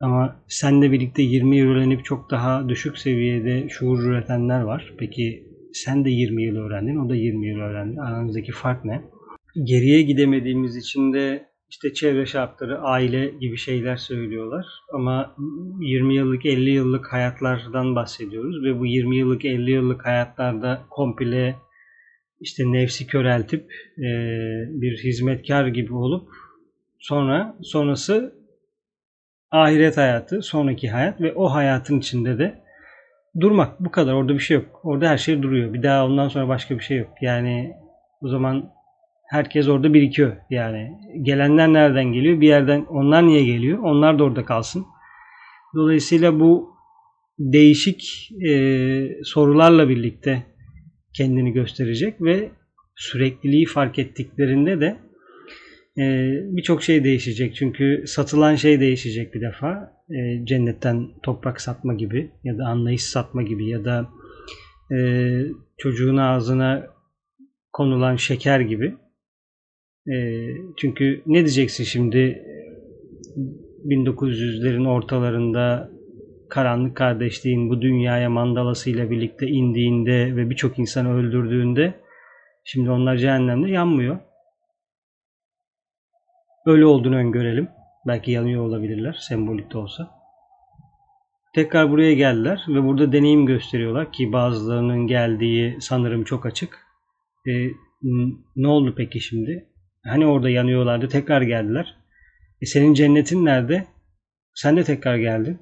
Ama 0.00 0.44
senle 0.48 0.92
birlikte 0.92 1.22
20 1.22 1.56
yıl 1.56 1.68
öğrenip 1.68 2.04
çok 2.04 2.30
daha 2.30 2.68
düşük 2.68 2.98
seviyede 2.98 3.68
şuur 3.68 4.04
üretenler 4.04 4.60
var. 4.60 4.94
Peki 4.98 5.46
sen 5.72 6.04
de 6.04 6.10
20 6.10 6.42
yıl 6.44 6.56
öğrendin, 6.56 6.96
o 6.96 7.08
da 7.08 7.14
20 7.14 7.48
yıl 7.48 7.58
öğrendi. 7.58 8.00
Aranızdaki 8.00 8.52
fark 8.52 8.84
ne? 8.84 9.02
Geriye 9.64 10.02
gidemediğimiz 10.02 10.76
için 10.76 11.12
de 11.12 11.51
işte 11.72 11.92
çevre 11.92 12.26
şartları, 12.26 12.80
aile 12.80 13.30
gibi 13.40 13.56
şeyler 13.56 13.96
söylüyorlar. 13.96 14.66
Ama 14.92 15.36
20 15.80 16.14
yıllık, 16.14 16.46
50 16.46 16.70
yıllık 16.70 17.12
hayatlardan 17.12 17.96
bahsediyoruz 17.96 18.64
ve 18.64 18.80
bu 18.80 18.86
20 18.86 19.16
yıllık, 19.16 19.44
50 19.44 19.70
yıllık 19.70 20.06
hayatlarda 20.06 20.82
komple 20.90 21.56
işte 22.40 22.72
nefsi 22.72 23.06
köreltip 23.06 23.72
e, 23.98 24.08
bir 24.68 24.98
hizmetkar 25.04 25.66
gibi 25.66 25.94
olup 25.94 26.28
sonra 26.98 27.56
sonrası 27.62 28.34
ahiret 29.50 29.96
hayatı, 29.96 30.42
sonraki 30.42 30.90
hayat 30.90 31.20
ve 31.20 31.34
o 31.34 31.46
hayatın 31.46 31.98
içinde 31.98 32.38
de 32.38 32.62
durmak. 33.40 33.80
Bu 33.80 33.90
kadar. 33.90 34.12
Orada 34.12 34.34
bir 34.34 34.38
şey 34.38 34.56
yok. 34.56 34.80
Orada 34.82 35.08
her 35.08 35.18
şey 35.18 35.42
duruyor. 35.42 35.72
Bir 35.72 35.82
daha 35.82 36.06
ondan 36.06 36.28
sonra 36.28 36.48
başka 36.48 36.78
bir 36.78 36.84
şey 36.84 36.98
yok. 36.98 37.12
Yani 37.20 37.72
o 38.20 38.28
zaman 38.28 38.81
herkes 39.32 39.68
orada 39.68 39.94
birikiyor. 39.94 40.36
Yani 40.50 40.90
gelenler 41.22 41.72
nereden 41.72 42.12
geliyor? 42.12 42.40
Bir 42.40 42.48
yerden 42.48 42.84
onlar 42.84 43.26
niye 43.26 43.44
geliyor? 43.44 43.78
Onlar 43.78 44.18
da 44.18 44.24
orada 44.24 44.44
kalsın. 44.44 44.86
Dolayısıyla 45.74 46.40
bu 46.40 46.70
değişik 47.38 48.30
e, 48.48 48.54
sorularla 49.24 49.88
birlikte 49.88 50.42
kendini 51.16 51.52
gösterecek 51.52 52.22
ve 52.22 52.50
sürekliliği 52.96 53.66
fark 53.66 53.98
ettiklerinde 53.98 54.80
de 54.80 54.96
e, 55.98 56.04
birçok 56.56 56.82
şey 56.82 57.04
değişecek. 57.04 57.54
Çünkü 57.54 58.04
satılan 58.06 58.54
şey 58.54 58.80
değişecek 58.80 59.34
bir 59.34 59.40
defa. 59.40 59.92
E, 60.10 60.46
cennetten 60.46 61.08
toprak 61.22 61.60
satma 61.60 61.94
gibi 61.94 62.30
ya 62.44 62.58
da 62.58 62.64
anlayış 62.64 63.02
satma 63.02 63.42
gibi 63.42 63.68
ya 63.68 63.84
da 63.84 64.08
e, 64.94 64.98
çocuğun 65.78 66.16
ağzına 66.16 66.86
konulan 67.72 68.16
şeker 68.16 68.60
gibi. 68.60 68.94
E, 70.06 70.14
çünkü 70.76 71.22
ne 71.26 71.38
diyeceksin 71.38 71.84
şimdi 71.84 72.42
1900'lerin 73.84 74.88
ortalarında 74.88 75.90
karanlık 76.48 76.96
kardeşliğin 76.96 77.70
bu 77.70 77.82
dünyaya 77.82 78.30
mandalasıyla 78.30 79.10
birlikte 79.10 79.46
indiğinde 79.46 80.36
ve 80.36 80.50
birçok 80.50 80.78
insanı 80.78 81.14
öldürdüğünde 81.14 81.94
şimdi 82.64 82.90
onlar 82.90 83.16
cehennemde 83.16 83.70
yanmıyor. 83.70 84.18
Öyle 86.66 86.86
olduğunu 86.86 87.16
öngörelim. 87.16 87.68
Belki 88.06 88.30
yanıyor 88.30 88.62
olabilirler 88.62 89.16
sembolik 89.20 89.72
de 89.72 89.78
olsa. 89.78 90.10
Tekrar 91.54 91.90
buraya 91.90 92.14
geldiler 92.14 92.64
ve 92.68 92.82
burada 92.82 93.12
deneyim 93.12 93.46
gösteriyorlar 93.46 94.12
ki 94.12 94.32
bazılarının 94.32 95.06
geldiği 95.06 95.76
sanırım 95.80 96.24
çok 96.24 96.46
açık. 96.46 96.78
E, 97.46 97.52
ne 98.56 98.68
oldu 98.68 98.94
peki 98.96 99.20
şimdi? 99.20 99.71
Hani 100.06 100.26
orada 100.26 100.50
yanıyorlardı 100.50 101.08
tekrar 101.08 101.42
geldiler. 101.42 101.96
E 102.60 102.66
senin 102.66 102.94
cennetin 102.94 103.44
nerede? 103.44 103.86
Sen 104.54 104.76
de 104.76 104.84
tekrar 104.84 105.16
geldin. 105.16 105.58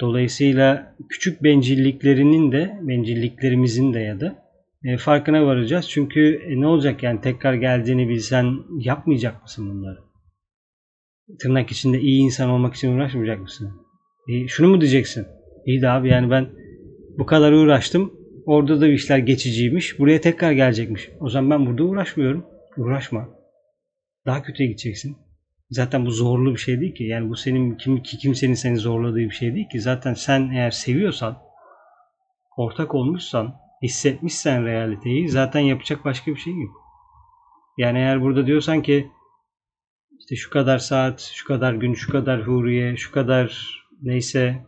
Dolayısıyla 0.00 0.96
küçük 1.08 1.42
bencilliklerinin 1.42 2.52
de, 2.52 2.78
bencilliklerimizin 2.82 3.94
de 3.94 4.00
ya 4.00 4.20
da 4.20 4.44
e, 4.84 4.96
farkına 4.96 5.46
varacağız. 5.46 5.88
Çünkü 5.88 6.40
e, 6.48 6.60
ne 6.60 6.66
olacak 6.66 7.02
yani 7.02 7.20
tekrar 7.20 7.54
geldiğini 7.54 8.08
bilsen 8.08 8.54
yapmayacak 8.78 9.42
mısın 9.42 9.70
bunları? 9.70 9.98
Tırnak 11.40 11.70
içinde 11.70 12.00
iyi 12.00 12.22
insan 12.22 12.50
olmak 12.50 12.74
için 12.74 12.96
uğraşmayacak 12.96 13.40
mısın? 13.40 13.70
E, 14.28 14.48
şunu 14.48 14.68
mu 14.68 14.80
diyeceksin? 14.80 15.26
İyi 15.66 15.82
de 15.82 15.88
abi 15.88 16.08
yani 16.08 16.30
ben 16.30 16.48
bu 17.18 17.26
kadar 17.26 17.52
uğraştım. 17.52 18.12
Orada 18.46 18.80
da 18.80 18.88
işler 18.88 19.18
geçiciymiş. 19.18 19.98
Buraya 19.98 20.20
tekrar 20.20 20.52
gelecekmiş. 20.52 21.10
O 21.20 21.28
zaman 21.28 21.50
ben 21.50 21.66
burada 21.66 21.84
uğraşmıyorum. 21.84 22.46
Uğraşma. 22.76 23.28
Daha 24.26 24.42
kötüye 24.42 24.68
gideceksin. 24.68 25.16
Zaten 25.70 26.06
bu 26.06 26.10
zorlu 26.10 26.52
bir 26.52 26.58
şey 26.58 26.80
değil 26.80 26.94
ki. 26.94 27.04
Yani 27.04 27.28
bu 27.28 27.36
senin 27.36 27.76
kim, 27.76 28.02
kimsenin 28.02 28.54
seni 28.54 28.76
zorladığı 28.76 29.16
bir 29.16 29.30
şey 29.30 29.54
değil 29.54 29.68
ki. 29.68 29.80
Zaten 29.80 30.14
sen 30.14 30.50
eğer 30.50 30.70
seviyorsan, 30.70 31.38
ortak 32.56 32.94
olmuşsan, 32.94 33.54
hissetmişsen 33.82 34.64
realiteyi 34.64 35.28
zaten 35.28 35.60
yapacak 35.60 36.04
başka 36.04 36.30
bir 36.30 36.36
şey 36.36 36.52
yok. 36.52 36.84
Yani 37.78 37.98
eğer 37.98 38.22
burada 38.22 38.46
diyorsan 38.46 38.82
ki 38.82 39.10
işte 40.18 40.36
şu 40.36 40.50
kadar 40.50 40.78
saat, 40.78 41.20
şu 41.34 41.46
kadar 41.46 41.74
gün, 41.74 41.94
şu 41.94 42.12
kadar 42.12 42.46
huriye, 42.46 42.96
şu 42.96 43.12
kadar 43.12 43.78
neyse 44.02 44.66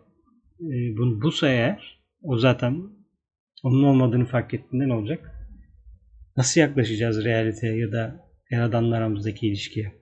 e, 0.61 0.97
bu, 0.97 1.23
busa 1.23 1.49
eğer 1.49 2.01
o 2.23 2.39
zaten 2.39 2.83
onun 3.63 3.83
olmadığını 3.83 4.27
fark 4.27 4.55
ettiğinde 4.55 4.95
olacak? 4.95 5.33
Nasıl 6.37 6.61
yaklaşacağız 6.61 7.25
realiteye 7.25 7.79
ya 7.79 7.93
da 7.93 8.26
yaradanlar 8.51 8.99
aramızdaki 9.01 9.49
ilişkiye? 9.49 9.93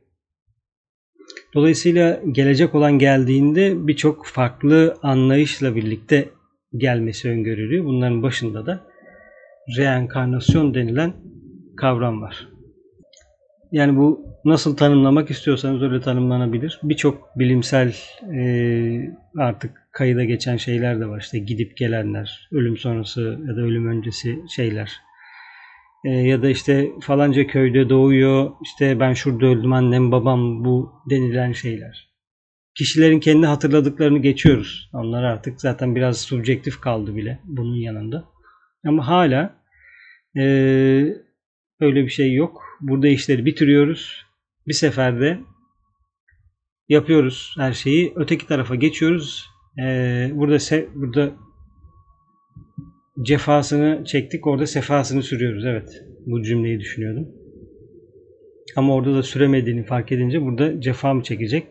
Dolayısıyla 1.54 2.20
gelecek 2.33 2.74
olan 2.74 2.98
geldiğinde 2.98 3.87
birçok 3.87 4.26
farklı 4.26 4.96
anlayışla 5.02 5.76
birlikte 5.76 6.28
gelmesi 6.76 7.30
öngörülüyor. 7.30 7.85
Bunların 7.85 8.22
başında 8.22 8.66
da 8.66 8.80
reenkarnasyon 9.78 10.74
denilen 10.74 11.12
kavram 11.76 12.22
var. 12.22 12.48
Yani 13.72 13.96
bu 13.96 14.26
nasıl 14.44 14.76
tanımlamak 14.76 15.30
istiyorsanız 15.30 15.83
öyle 15.83 16.00
tanımlanabilir. 16.00 16.80
Birçok 16.83 17.38
bilimsel 17.38 17.94
e, 18.35 18.44
artık 19.38 19.70
kayıda 19.92 20.24
geçen 20.24 20.57
şeyler 20.57 21.00
de 21.00 21.07
var. 21.07 21.20
İşte 21.20 21.38
gidip 21.38 21.76
gelenler, 21.76 22.48
ölüm 22.52 22.76
sonrası 22.76 23.20
ya 23.20 23.57
da 23.57 23.61
ölüm 23.61 23.87
öncesi 23.87 24.38
şeyler, 24.57 24.92
e, 26.05 26.11
ya 26.11 26.43
da 26.43 26.51
işte 26.51 26.90
falanca 27.01 27.47
köyde 27.47 27.88
doğuyor, 27.88 28.51
işte 28.62 29.01
ben 29.01 29.12
şurada 29.12 29.47
öldüm 29.47 29.73
annem 29.73 30.12
babam 30.12 30.64
bu 30.64 30.93
denilen 31.11 31.53
şeyler. 31.53 32.14
Kişilerin 32.75 33.21
kendi 33.21 33.47
hatırladıklarını 33.47 34.19
geçiyoruz. 34.19 34.90
Onlar 34.93 35.23
artık 35.23 35.61
zaten 35.61 35.95
biraz 35.95 36.21
subjektif 36.21 36.81
kaldı 36.81 37.17
bile 37.17 37.40
bunun 37.45 37.75
yanında. 37.75 38.25
Ama 38.87 39.09
hala 39.09 39.57
e, 40.37 40.43
öyle 41.81 42.05
bir 42.05 42.09
şey 42.09 42.35
yok. 42.35 42.62
Burada 42.81 43.09
işleri 43.09 43.45
bitiriyoruz. 43.45 44.27
Bir 44.67 44.73
seferde 44.73 45.40
yapıyoruz 46.88 47.55
her 47.59 47.73
şeyi. 47.73 48.12
Öteki 48.17 48.47
tarafa 48.47 48.75
geçiyoruz. 48.75 49.47
E, 49.79 50.31
burada 50.35 50.59
se, 50.59 50.88
burada 50.95 51.33
cefasını 53.22 54.05
çektik 54.05 54.46
orada 54.46 54.66
sefasını 54.66 55.22
sürüyoruz. 55.22 55.64
Evet 55.64 56.05
bu 56.27 56.42
cümleyi 56.42 56.81
düşünüyordum. 56.81 57.29
Ama 58.77 58.94
orada 58.94 59.14
da 59.14 59.22
süremediğini 59.22 59.85
fark 59.85 60.12
edince 60.12 60.42
burada 60.42 60.81
cefa 60.81 61.14
mı 61.14 61.22
çekecek 61.22 61.64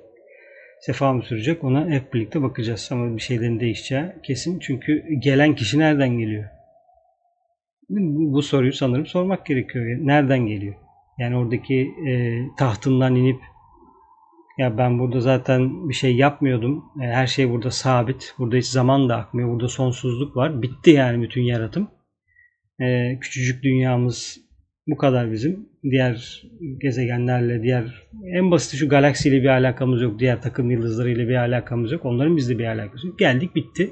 sefa 0.86 1.14
mı 1.14 1.24
sürecek 1.24 1.64
ona 1.64 1.90
hep 1.90 2.14
birlikte 2.14 2.42
bakacağız. 2.42 2.90
Ama 2.92 3.16
bir 3.16 3.22
şeylerin 3.22 3.60
değişeceği 3.60 4.04
kesin. 4.24 4.60
Çünkü 4.60 5.04
gelen 5.20 5.56
kişi 5.56 5.80
nereden 5.80 6.18
geliyor? 6.18 6.46
Bu 7.90 8.42
soruyu 8.42 8.74
sanırım 8.74 9.06
sormak 9.06 9.46
gerekiyor. 9.46 9.86
Nereden 9.86 10.46
geliyor? 10.46 10.76
Yani 11.20 11.38
oradaki 11.38 11.76
e, 12.08 12.38
tahtından 12.58 13.16
inip 13.16 13.40
ya 14.58 14.78
ben 14.78 15.00
burada 15.00 15.20
zaten 15.20 15.90
bir 15.90 15.94
şey 15.94 16.16
yapmıyordum. 16.16 16.84
E, 17.02 17.06
her 17.06 17.28
şey 17.28 17.50
burada 17.50 17.72
sabit. 17.72 18.36
Burada 18.38 18.56
hiç 18.56 18.66
zaman 18.66 19.10
da 19.10 19.18
akmıyor. 19.18 19.50
Burada 19.50 19.68
sonsuzluk 19.68 20.36
var. 20.38 20.62
Bitti 20.62 20.92
yani 20.92 21.24
bütün 21.24 21.42
yaratım. 21.42 21.92
E, 22.82 23.18
küçücük 23.22 23.64
dünyamız 23.64 24.40
bu 24.88 24.98
kadar 24.98 25.32
bizim. 25.32 25.70
Diğer 25.84 26.44
gezegenlerle, 26.82 27.64
diğer 27.64 28.08
en 28.34 28.52
basit 28.52 28.80
şu 28.80 28.90
galaksiyle 28.90 29.42
bir 29.42 29.48
alakamız 29.48 30.02
yok. 30.02 30.20
Diğer 30.20 30.42
takım 30.42 30.72
yıldızlarıyla 30.72 31.28
bir 31.28 31.36
alakamız 31.36 31.92
yok. 31.92 32.06
Onların 32.06 32.38
bizde 32.38 32.60
bir 32.60 32.66
alakası 32.66 33.08
yok. 33.08 33.20
Geldik 33.20 33.56
bitti. 33.56 33.90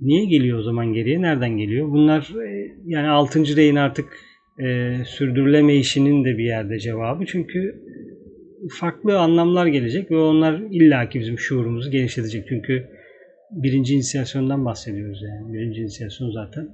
Niye 0.00 0.24
geliyor 0.24 0.58
o 0.58 0.62
zaman 0.62 0.92
geriye? 0.92 1.22
Nereden 1.22 1.56
geliyor? 1.56 1.88
Bunlar 1.88 2.20
e, 2.20 2.72
yani 2.84 3.08
6. 3.08 3.56
reyin 3.56 3.76
artık 3.76 4.18
e, 4.58 4.96
sürdürülemeyişinin 5.04 6.24
de 6.24 6.38
bir 6.38 6.44
yerde 6.44 6.78
cevabı. 6.78 7.26
Çünkü 7.26 7.82
farklı 8.70 9.18
anlamlar 9.18 9.66
gelecek 9.66 10.10
ve 10.10 10.16
onlar 10.16 10.60
illaki 10.70 11.20
bizim 11.20 11.38
şuurumuzu 11.38 11.90
genişletecek. 11.90 12.48
Çünkü 12.48 12.88
birinci 13.50 13.94
inisiyasyondan 13.94 14.64
bahsediyoruz 14.64 15.22
yani. 15.22 15.52
Birinci 15.52 15.80
inisiyasyon 15.80 16.30
zaten 16.30 16.68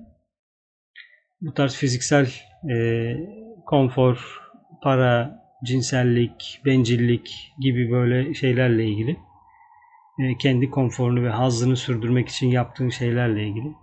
bu 1.41 1.55
tarz 1.55 1.77
fiziksel 1.77 2.29
e, 2.71 3.17
konfor, 3.67 4.41
para, 4.83 5.43
cinsellik, 5.65 6.61
bencillik 6.65 7.53
gibi 7.61 7.91
böyle 7.91 8.35
şeylerle 8.35 8.85
ilgili. 8.85 9.17
E, 10.19 10.39
kendi 10.41 10.71
konforunu 10.71 11.23
ve 11.25 11.31
hazzını 11.31 11.77
sürdürmek 11.77 12.29
için 12.29 12.47
yaptığın 12.47 12.89
şeylerle 12.89 13.49
ilgili. 13.49 13.75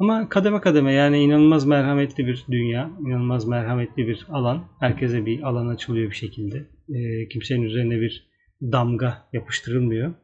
Ama 0.00 0.28
kademe 0.28 0.60
kademe 0.60 0.92
yani 0.92 1.18
inanılmaz 1.18 1.66
merhametli 1.66 2.26
bir 2.26 2.44
dünya, 2.50 2.90
inanılmaz 3.00 3.48
merhametli 3.48 4.08
bir 4.08 4.26
alan. 4.30 4.64
Herkese 4.78 5.26
bir 5.26 5.42
alan 5.42 5.68
açılıyor 5.68 6.10
bir 6.10 6.16
şekilde. 6.16 6.66
E, 6.88 7.28
kimsenin 7.28 7.62
üzerine 7.62 8.00
bir 8.00 8.30
damga 8.62 9.28
yapıştırılmıyor. 9.32 10.14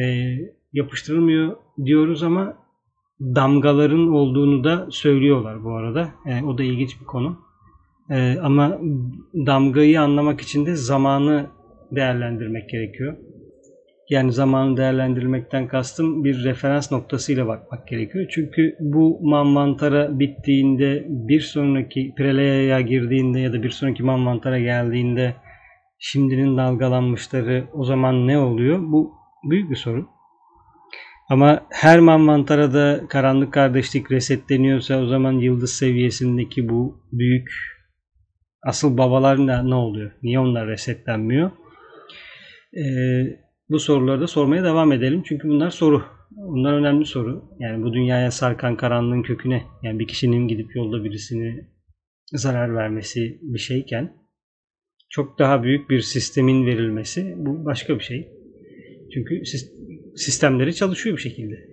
E, 0.00 0.04
yapıştırılmıyor 0.72 1.56
diyoruz 1.84 2.22
ama 2.22 2.56
damgaların 3.20 4.12
olduğunu 4.12 4.64
da 4.64 4.86
söylüyorlar 4.90 5.64
bu 5.64 5.72
arada. 5.72 6.08
E, 6.26 6.42
o 6.42 6.58
da 6.58 6.62
ilginç 6.62 7.00
bir 7.00 7.06
konu. 7.06 7.38
E, 8.10 8.36
ama 8.42 8.78
damgayı 9.34 10.00
anlamak 10.00 10.40
için 10.40 10.66
de 10.66 10.76
zamanı 10.76 11.46
değerlendirmek 11.90 12.70
gerekiyor. 12.70 13.16
Yani 14.10 14.32
zamanı 14.32 14.76
değerlendirilmekten 14.76 15.68
kastım 15.68 16.24
bir 16.24 16.44
referans 16.44 16.92
noktasıyla 16.92 17.46
bakmak 17.46 17.88
gerekiyor. 17.88 18.26
Çünkü 18.30 18.76
bu 18.80 19.20
manvantara 19.22 20.18
bittiğinde 20.18 21.06
bir 21.08 21.40
sonraki 21.40 22.14
prelaya 22.16 22.80
girdiğinde 22.80 23.40
ya 23.40 23.52
da 23.52 23.62
bir 23.62 23.70
sonraki 23.70 24.02
manvantara 24.02 24.58
geldiğinde 24.58 25.34
şimdinin 25.98 26.56
dalgalanmışları 26.56 27.64
o 27.72 27.84
zaman 27.84 28.26
ne 28.26 28.38
oluyor? 28.38 28.78
Bu 28.82 29.12
büyük 29.50 29.70
bir 29.70 29.76
soru. 29.76 30.08
Ama 31.30 31.66
her 31.70 32.00
manvantara 32.00 32.74
da 32.74 33.08
karanlık 33.08 33.52
kardeşlik 33.52 34.12
resetleniyorsa 34.12 35.02
o 35.02 35.06
zaman 35.06 35.32
yıldız 35.32 35.72
seviyesindeki 35.72 36.68
bu 36.68 37.04
büyük 37.12 37.48
asıl 38.62 38.98
babalar 38.98 39.46
ne, 39.46 39.70
ne 39.70 39.74
oluyor? 39.74 40.12
Niye 40.22 40.38
onlar 40.38 40.66
resetlenmiyor? 40.66 41.50
Ee, 42.76 43.47
bu 43.70 43.78
soruları 43.78 44.20
da 44.20 44.26
sormaya 44.26 44.64
devam 44.64 44.92
edelim. 44.92 45.22
Çünkü 45.26 45.48
bunlar 45.48 45.70
soru. 45.70 46.02
Bunlar 46.30 46.72
önemli 46.72 47.06
soru. 47.06 47.44
Yani 47.58 47.82
bu 47.82 47.92
dünyaya 47.92 48.30
sarkan 48.30 48.76
karanlığın 48.76 49.22
köküne 49.22 49.64
yani 49.82 49.98
bir 49.98 50.06
kişinin 50.06 50.48
gidip 50.48 50.76
yolda 50.76 51.04
birisini 51.04 51.68
zarar 52.32 52.74
vermesi 52.74 53.38
bir 53.42 53.58
şeyken 53.58 54.12
çok 55.10 55.38
daha 55.38 55.62
büyük 55.62 55.90
bir 55.90 56.00
sistemin 56.00 56.66
verilmesi 56.66 57.34
bu 57.36 57.64
başka 57.64 57.98
bir 57.98 58.04
şey. 58.04 58.28
Çünkü 59.14 59.42
sistemleri 60.16 60.74
çalışıyor 60.74 61.16
bir 61.16 61.22
şekilde. 61.22 61.68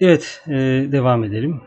Evet, 0.00 0.42
devam 0.92 1.24
edelim. 1.24 1.60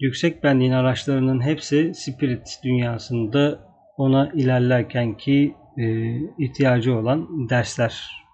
Yüksek 0.00 0.42
benliğin 0.42 0.72
araçlarının 0.72 1.40
hepsi 1.40 1.92
spirit 1.94 2.60
dünyasında 2.64 3.68
ona 3.96 4.32
ilerlerken 4.34 5.16
ki 5.16 5.54
e, 5.78 6.14
ihtiyacı 6.38 6.94
olan 6.94 7.48
dersler. 7.48 8.24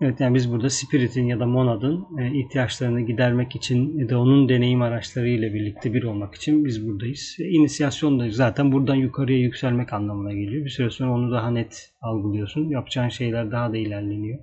Evet 0.00 0.20
yani 0.20 0.34
biz 0.34 0.52
burada 0.52 0.70
spiritin 0.70 1.26
ya 1.26 1.40
da 1.40 1.46
monadın 1.46 2.06
e, 2.18 2.38
ihtiyaçlarını 2.38 3.00
gidermek 3.00 3.56
için 3.56 3.98
ya 3.98 4.08
da 4.08 4.20
onun 4.20 4.48
deneyim 4.48 4.82
araçları 4.82 5.28
ile 5.28 5.54
birlikte 5.54 5.94
bir 5.94 6.02
olmak 6.02 6.34
için 6.34 6.64
biz 6.64 6.88
buradayız. 6.88 7.36
E, 7.40 7.44
İnisiyasyon 7.44 8.20
da 8.20 8.30
zaten 8.30 8.72
buradan 8.72 8.94
yukarıya 8.94 9.38
yükselmek 9.38 9.92
anlamına 9.92 10.32
geliyor. 10.32 10.64
Bir 10.64 10.70
süre 10.70 10.90
sonra 10.90 11.12
onu 11.12 11.32
daha 11.32 11.50
net 11.50 11.90
algılıyorsun. 12.00 12.68
Yapacağın 12.68 13.08
şeyler 13.08 13.52
daha 13.52 13.72
da 13.72 13.76
ilerleniyor. 13.76 14.38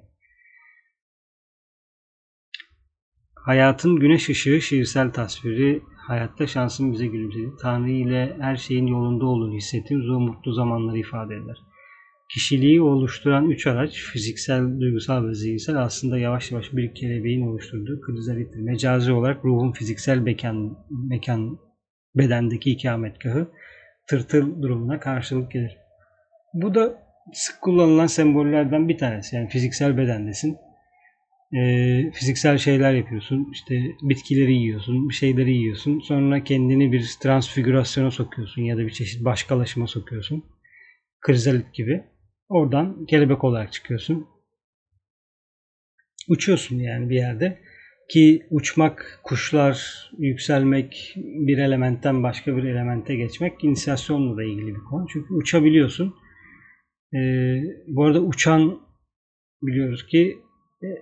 Hayatın 3.45 3.95
güneş 3.95 4.29
ışığı 4.29 4.61
şiirsel 4.61 5.11
tasviri, 5.11 5.81
hayatta 6.07 6.47
şansın 6.47 6.93
bize 6.93 7.07
gülümsedi. 7.07 7.51
Tanrı 7.61 7.91
ile 7.91 8.37
her 8.39 8.55
şeyin 8.55 8.87
yolunda 8.87 9.25
olduğunu 9.25 9.55
hissettiğimiz 9.55 10.09
o 10.09 10.19
mutlu 10.19 10.53
zamanları 10.53 10.97
ifade 10.97 11.35
eder. 11.35 11.57
Kişiliği 12.33 12.81
oluşturan 12.81 13.49
üç 13.49 13.67
araç, 13.67 13.93
fiziksel, 13.93 14.79
duygusal 14.79 15.27
ve 15.27 15.33
zihinsel 15.33 15.81
aslında 15.81 16.17
yavaş 16.17 16.51
yavaş 16.51 16.73
bir 16.73 16.95
kelebeğin 16.95 17.47
oluşturduğu 17.47 18.01
krizalittir. 18.01 18.59
Mecazi 18.59 19.11
olarak 19.11 19.45
ruhun 19.45 19.71
fiziksel 19.71 20.17
mekan, 20.17 20.77
mekan 21.09 21.59
bedendeki 22.15 22.71
ikametgahı 22.71 23.47
tırtıl 24.07 24.61
durumuna 24.61 24.99
karşılık 24.99 25.51
gelir. 25.51 25.77
Bu 26.53 26.75
da 26.75 26.97
sık 27.33 27.61
kullanılan 27.61 28.07
sembollerden 28.07 28.89
bir 28.89 28.97
tanesi. 28.97 29.35
Yani 29.35 29.49
fiziksel 29.49 29.97
bedendesin 29.97 30.57
e, 31.55 32.11
fiziksel 32.11 32.57
şeyler 32.57 32.93
yapıyorsun. 32.93 33.49
İşte 33.51 33.81
bitkileri 34.01 34.53
yiyorsun, 34.53 35.09
bir 35.09 35.13
şeyleri 35.13 35.53
yiyorsun. 35.53 35.99
Sonra 35.99 36.43
kendini 36.43 36.91
bir 36.91 37.15
transfigürasyona 37.21 38.11
sokuyorsun 38.11 38.61
ya 38.61 38.77
da 38.77 38.81
bir 38.81 38.91
çeşit 38.91 39.25
başkalaşıma 39.25 39.87
sokuyorsun. 39.87 40.45
Krizalit 41.21 41.73
gibi. 41.73 42.03
Oradan 42.49 43.05
kelebek 43.05 43.43
olarak 43.43 43.73
çıkıyorsun. 43.73 44.27
Uçuyorsun 46.29 46.75
yani 46.75 47.09
bir 47.09 47.15
yerde. 47.15 47.59
Ki 48.09 48.47
uçmak, 48.49 49.19
kuşlar, 49.23 50.09
yükselmek, 50.17 51.13
bir 51.15 51.57
elementten 51.57 52.23
başka 52.23 52.57
bir 52.57 52.63
elemente 52.63 53.15
geçmek 53.15 53.63
inisiyasyonla 53.63 54.37
da 54.37 54.43
ilgili 54.43 54.75
bir 54.75 54.83
konu. 54.89 55.07
Çünkü 55.13 55.33
uçabiliyorsun. 55.33 56.15
Ee, 57.13 57.61
bu 57.87 58.03
arada 58.03 58.21
uçan 58.21 58.81
biliyoruz 59.61 60.07
ki 60.07 60.37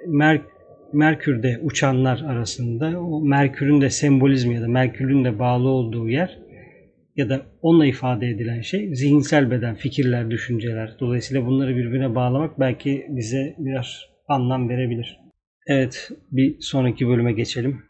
Mer 0.08 0.42
Merkür'de 0.94 1.60
uçanlar 1.64 2.22
arasında 2.28 3.02
o 3.02 3.22
Merkür'ün 3.22 3.82
de 3.82 3.90
sembolizmi 3.90 4.56
ya 4.56 4.62
da 4.62 4.68
Merkür'ün 4.68 5.26
de 5.26 5.40
bağlı 5.40 5.70
olduğu 5.70 6.10
yer 6.10 6.40
ya 7.16 7.30
da 7.30 7.42
onunla 7.62 7.86
ifade 7.86 8.28
edilen 8.28 8.62
şey 8.62 8.96
zihinsel 8.96 9.52
beden, 9.52 9.76
fikirler, 9.76 10.32
düşünceler. 10.32 10.96
Dolayısıyla 11.00 11.46
bunları 11.46 11.76
birbirine 11.76 12.16
bağlamak 12.16 12.60
belki 12.60 13.06
bize 13.10 13.56
biraz 13.58 14.02
anlam 14.28 14.70
verebilir. 14.70 15.20
Evet, 15.68 16.10
bir 16.32 16.56
sonraki 16.60 17.08
bölüme 17.08 17.34
geçelim. 17.34 17.84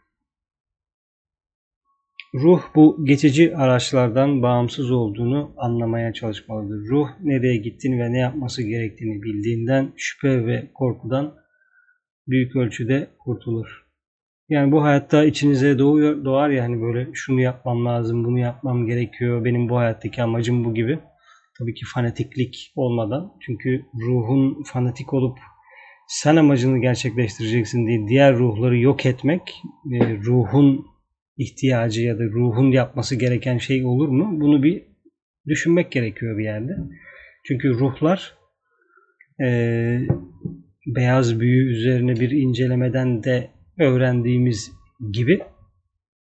Ruh 2.34 2.62
bu 2.74 3.04
geçici 3.04 3.56
araçlardan 3.56 4.42
bağımsız 4.42 4.90
olduğunu 4.90 5.54
anlamaya 5.56 6.12
çalışmalıdır. 6.12 6.88
Ruh 6.90 7.08
nereye 7.22 7.56
gittiğini 7.56 8.00
ve 8.00 8.12
ne 8.12 8.18
yapması 8.18 8.62
gerektiğini 8.62 9.22
bildiğinden 9.22 9.92
şüphe 9.96 10.46
ve 10.46 10.70
korkudan 10.74 11.34
büyük 12.28 12.56
ölçüde 12.56 13.10
kurtulur. 13.18 13.84
Yani 14.48 14.72
bu 14.72 14.82
hayatta 14.82 15.24
içinize 15.24 15.78
doğuyor, 15.78 16.24
doğar 16.24 16.50
ya 16.50 16.64
hani 16.64 16.82
böyle 16.82 17.08
şunu 17.12 17.40
yapmam 17.40 17.84
lazım, 17.86 18.24
bunu 18.24 18.38
yapmam 18.38 18.86
gerekiyor, 18.86 19.44
benim 19.44 19.68
bu 19.68 19.76
hayattaki 19.76 20.22
amacım 20.22 20.64
bu 20.64 20.74
gibi. 20.74 20.98
Tabii 21.58 21.74
ki 21.74 21.84
fanatiklik 21.94 22.72
olmadan. 22.76 23.32
Çünkü 23.40 23.86
ruhun 23.94 24.62
fanatik 24.62 25.12
olup 25.12 25.38
sen 26.08 26.36
amacını 26.36 26.78
gerçekleştireceksin 26.78 27.86
diye 27.86 28.08
diğer 28.08 28.36
ruhları 28.36 28.78
yok 28.78 29.06
etmek 29.06 29.62
e, 29.92 30.16
ruhun 30.16 30.86
ihtiyacı 31.36 32.02
ya 32.02 32.18
da 32.18 32.24
ruhun 32.24 32.70
yapması 32.70 33.16
gereken 33.16 33.58
şey 33.58 33.84
olur 33.84 34.08
mu? 34.08 34.40
Bunu 34.40 34.62
bir 34.62 34.82
düşünmek 35.46 35.92
gerekiyor 35.92 36.38
bir 36.38 36.44
yerde. 36.44 36.72
Çünkü 37.44 37.74
ruhlar 37.74 38.34
e, 39.40 39.48
beyaz 40.86 41.40
büyü 41.40 41.72
üzerine 41.72 42.14
bir 42.20 42.30
incelemeden 42.30 43.24
de 43.24 43.50
öğrendiğimiz 43.78 44.72
gibi 45.12 45.42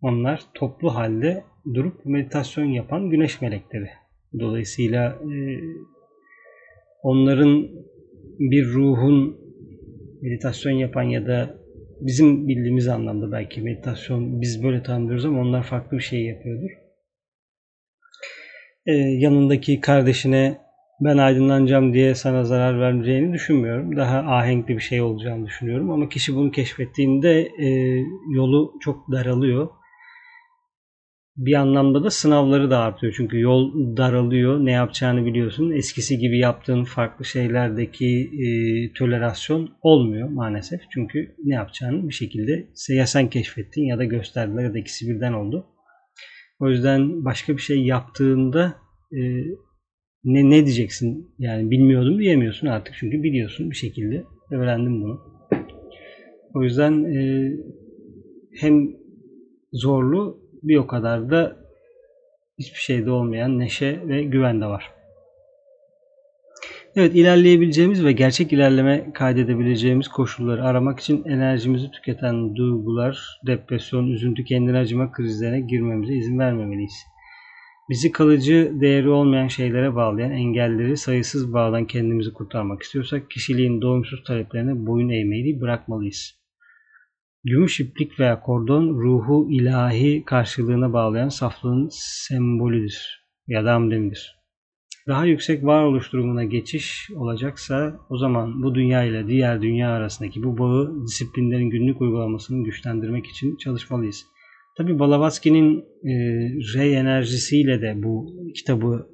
onlar 0.02 0.41
toplu 0.54 0.96
halde 0.96 1.43
durup 1.74 2.06
meditasyon 2.06 2.65
yapan 2.65 3.10
güneş 3.10 3.41
melekleri. 3.41 3.89
Dolayısıyla 4.39 5.10
e, 5.10 5.38
onların 7.04 7.67
bir 8.39 8.65
ruhun 8.65 9.38
meditasyon 10.22 10.72
yapan 10.72 11.04
ya 11.04 11.28
da 11.28 11.58
bizim 12.02 12.48
bildiğimiz 12.48 12.88
anlamda 12.88 13.32
belki 13.32 13.62
meditasyon 13.62 14.41
biz 14.41 14.63
böyle 14.63 14.84
tanımlıyoruz 14.84 15.26
ama 15.26 15.41
onlar 15.41 15.63
farklı 15.63 15.98
bir 15.98 16.04
şey 16.04 16.26
yapıyordur. 16.26 16.70
E, 18.86 18.93
yanındaki 18.93 19.82
kardeşine 19.82 20.58
ben 20.99 21.17
aydınlanacağım 21.17 21.93
diye 21.93 22.15
sana 22.15 22.43
zarar 22.43 22.79
vereceğini 22.79 23.33
düşünmüyorum. 23.33 23.95
Daha 23.97 24.17
ahenkli 24.19 24.75
bir 24.75 24.81
şey 24.81 25.01
olacağını 25.01 25.45
düşünüyorum. 25.45 25.91
Ama 25.91 26.10
kişi 26.10 26.36
bunu 26.36 26.51
keşfettiğinde 26.51 27.41
e, 27.41 27.67
yolu 28.29 28.73
çok 28.81 29.12
daralıyor. 29.12 29.69
Bir 31.38 31.53
anlamda 31.53 32.03
da 32.03 32.10
sınavları 32.10 32.69
da 32.69 32.79
artıyor. 32.79 33.13
Çünkü 33.17 33.39
yol 33.39 33.97
daralıyor. 33.97 34.65
Ne 34.65 34.71
yapacağını 34.71 35.25
biliyorsun. 35.25 35.71
Eskisi 35.71 36.17
gibi 36.17 36.39
yaptığın 36.39 36.83
farklı 36.83 37.25
şeylerdeki 37.25 38.31
e, 38.45 38.47
tolerasyon 38.93 39.69
olmuyor 39.81 40.29
maalesef. 40.29 40.81
Çünkü 40.93 41.36
ne 41.43 41.53
yapacağını 41.53 42.07
bir 42.10 42.13
şekilde 42.13 42.67
ya 42.89 43.07
sen 43.07 43.29
keşfettin 43.29 43.83
ya 43.83 43.97
da 43.97 44.05
gösterdiler 44.05 44.63
ya 44.63 44.73
da 44.73 44.77
ikisi 44.77 45.07
birden 45.07 45.33
oldu. 45.33 45.65
O 46.60 46.69
yüzden 46.69 47.25
başka 47.25 47.57
bir 47.57 47.62
şey 47.62 47.86
yaptığında 47.86 48.75
e, 49.12 49.19
ne, 50.27 50.49
ne 50.49 50.65
diyeceksin? 50.65 51.31
Yani 51.39 51.71
bilmiyordum 51.71 52.19
diyemiyorsun 52.19 52.67
artık 52.67 52.95
çünkü 52.99 53.23
biliyorsun 53.23 53.71
bir 53.71 53.75
şekilde. 53.75 54.23
Öğrendim 54.51 55.01
bunu. 55.01 55.21
O 56.53 56.63
yüzden 56.63 57.03
e, 57.03 57.51
hem 58.59 58.89
zorlu 59.73 60.39
bir 60.63 60.77
o 60.77 60.87
kadar 60.87 61.29
da 61.29 61.57
hiçbir 62.59 62.79
şeyde 62.79 63.11
olmayan 63.11 63.59
neşe 63.59 63.99
ve 64.07 64.23
güven 64.23 64.61
de 64.61 64.65
var. 64.65 64.91
Evet 66.95 67.15
ilerleyebileceğimiz 67.15 68.05
ve 68.05 68.11
gerçek 68.11 68.53
ilerleme 68.53 69.13
kaydedebileceğimiz 69.13 70.07
koşulları 70.07 70.63
aramak 70.63 70.99
için 70.99 71.23
enerjimizi 71.25 71.91
tüketen 71.91 72.55
duygular, 72.55 73.39
depresyon, 73.47 74.07
üzüntü, 74.07 74.43
kendine 74.43 74.77
acıma 74.77 75.11
krizlerine 75.11 75.59
girmemize 75.59 76.13
izin 76.13 76.39
vermemeliyiz. 76.39 77.05
Bizi 77.89 78.12
kalıcı 78.12 78.71
değeri 78.82 79.10
olmayan 79.10 79.47
şeylere 79.47 79.95
bağlayan 79.95 80.32
engelleri 80.32 80.97
sayısız 80.97 81.54
bağdan 81.54 81.88
kendimizi 81.88 82.34
kurtarmak 82.34 82.84
istiyorsak 82.84 83.32
kişiliğin 83.32 83.82
doyumsuz 83.82 84.23
taleplerine 84.23 84.86
boyun 84.86 85.10
eğmeyi 85.10 85.62
bırakmalıyız. 85.62 86.38
Gümüş 87.43 87.80
iplik 87.80 88.19
veya 88.19 88.41
kordon 88.41 88.89
ruhu 88.89 89.47
ilahi 89.52 90.23
karşılığına 90.26 90.93
bağlayan 90.93 91.30
saflığın 91.30 91.89
sembolüdür 91.91 92.97
ya 93.47 93.65
da 93.65 93.73
amblemidir. 93.73 94.38
daha 95.08 95.26
yüksek 95.26 95.65
varoluş 95.65 96.13
durumuna 96.13 96.43
geçiş 96.43 97.10
olacaksa 97.15 98.00
o 98.10 98.17
zaman 98.17 98.63
bu 98.63 98.76
dünya 98.76 99.04
ile 99.04 99.28
diğer 99.28 99.62
dünya 99.62 99.91
arasındaki 99.91 100.43
bu 100.43 100.58
bağı 100.58 101.06
disiplinlerin 101.06 101.69
günlük 101.69 102.02
uygulamasını 102.02 102.63
güçlendirmek 102.63 103.26
için 103.26 103.56
çalışmalıyız. 103.56 104.26
Tabi 104.77 104.99
Blavatsky'nin 104.99 105.85
e, 106.03 106.13
rey 106.75 106.97
enerjisiyle 106.97 107.81
de 107.81 108.03
bu 108.03 108.33
kitabı 108.55 109.07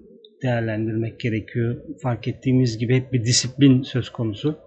değerlendirmek 0.44 1.20
gerekiyor. 1.20 1.78
Fark 2.02 2.28
ettiğimiz 2.28 2.78
gibi 2.78 2.96
hep 2.96 3.14
bir 3.14 3.26
disiplin 3.26 3.82
söz 3.82 4.10
konusu. 4.10 4.58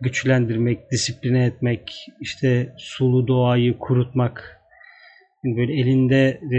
Güçlendirmek, 0.00 0.90
disipline 0.90 1.46
etmek, 1.46 1.92
işte 2.20 2.74
sulu 2.78 3.26
doğayı 3.26 3.78
kurutmak, 3.78 4.60
böyle 5.44 5.72
elinde 5.72 6.40
e, 6.54 6.58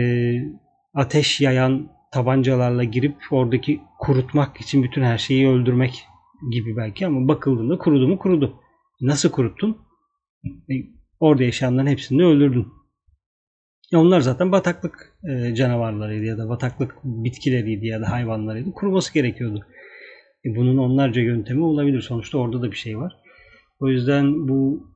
ateş 0.93 1.41
yayan 1.41 1.91
tabancalarla 2.11 2.83
girip 2.83 3.15
oradaki 3.31 3.81
kurutmak 3.99 4.57
için 4.57 4.83
bütün 4.83 5.03
her 5.03 5.17
şeyi 5.17 5.47
öldürmek 5.47 6.03
gibi 6.51 6.77
belki 6.77 7.05
ama 7.05 7.27
bakıldığında 7.27 7.77
kurudu 7.77 8.07
mu 8.07 8.17
kurudu. 8.17 8.55
Nasıl 9.01 9.31
kuruttun? 9.31 9.77
E, 10.45 10.73
orada 11.19 11.43
yaşayanların 11.43 11.87
hepsini 11.87 12.23
öldürdün. 12.23 12.67
E 13.93 13.97
onlar 13.97 14.21
zaten 14.21 14.51
bataklık 14.51 15.13
e, 15.29 15.56
canavarlarıydı 15.56 16.25
ya 16.25 16.38
da 16.38 16.49
bataklık 16.49 16.95
bitkileriydi 17.03 17.88
ya 17.88 18.01
da 18.01 18.12
hayvanlarıydı. 18.12 18.71
Kuruması 18.71 19.13
gerekiyordu. 19.13 19.65
E, 20.45 20.56
bunun 20.56 20.77
onlarca 20.77 21.21
yöntemi 21.21 21.63
olabilir. 21.63 22.01
Sonuçta 22.01 22.38
orada 22.38 22.62
da 22.62 22.71
bir 22.71 22.75
şey 22.75 22.97
var. 22.97 23.13
O 23.79 23.89
yüzden 23.89 24.47
bu 24.47 24.88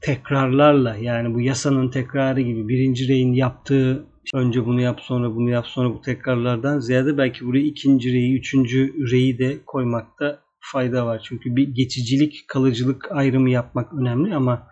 tekrarlarla 0.00 0.96
yani 0.96 1.34
bu 1.34 1.40
yasanın 1.40 1.90
tekrarı 1.90 2.40
gibi 2.40 2.68
birinci 2.68 3.08
reyin 3.08 3.32
yaptığı 3.32 4.06
önce 4.34 4.66
bunu 4.66 4.80
yap 4.80 5.00
sonra 5.00 5.34
bunu 5.34 5.50
yap 5.50 5.66
sonra 5.66 5.94
bu 5.94 6.00
tekrarlardan 6.00 6.78
ziyade 6.78 7.18
belki 7.18 7.46
buraya 7.46 7.64
ikinci 7.64 8.12
reyi, 8.12 8.38
üçüncü 8.38 8.94
reyi 9.12 9.38
de 9.38 9.58
koymakta 9.66 10.40
fayda 10.60 11.06
var. 11.06 11.22
Çünkü 11.24 11.56
bir 11.56 11.68
geçicilik, 11.68 12.44
kalıcılık 12.48 13.12
ayrımı 13.12 13.50
yapmak 13.50 13.94
önemli 13.94 14.34
ama 14.34 14.66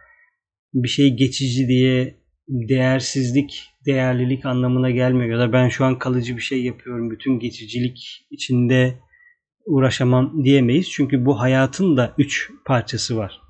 bir 0.74 0.88
şey 0.88 1.16
geçici 1.16 1.68
diye 1.68 2.19
değersizlik, 2.50 3.64
değerlilik 3.86 4.46
anlamına 4.46 4.90
gelmiyor. 4.90 5.30
Ya 5.30 5.38
da 5.38 5.52
ben 5.52 5.68
şu 5.68 5.84
an 5.84 5.98
kalıcı 5.98 6.36
bir 6.36 6.42
şey 6.42 6.62
yapıyorum, 6.62 7.10
bütün 7.10 7.38
geçicilik 7.38 8.26
içinde 8.30 8.98
uğraşamam 9.66 10.44
diyemeyiz. 10.44 10.90
Çünkü 10.90 11.24
bu 11.24 11.40
hayatın 11.40 11.96
da 11.96 12.14
üç 12.18 12.50
parçası 12.66 13.16
var. 13.16 13.40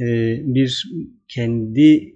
Ee, 0.00 0.36
bir 0.44 0.84
kendi 1.28 2.14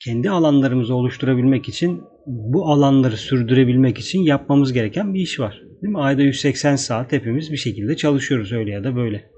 kendi 0.00 0.30
alanlarımızı 0.30 0.94
oluşturabilmek 0.94 1.68
için 1.68 2.02
bu 2.26 2.66
alanları 2.66 3.16
sürdürebilmek 3.16 3.98
için 3.98 4.22
yapmamız 4.22 4.72
gereken 4.72 5.14
bir 5.14 5.20
iş 5.20 5.40
var. 5.40 5.62
Değil 5.82 5.92
mi? 5.92 6.00
Ayda 6.00 6.22
180 6.22 6.76
saat 6.76 7.12
hepimiz 7.12 7.52
bir 7.52 7.56
şekilde 7.56 7.96
çalışıyoruz 7.96 8.52
öyle 8.52 8.70
ya 8.70 8.84
da 8.84 8.96
böyle. 8.96 9.30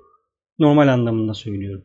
Normal 0.59 0.89
anlamında 0.89 1.35
söylüyorum. 1.35 1.85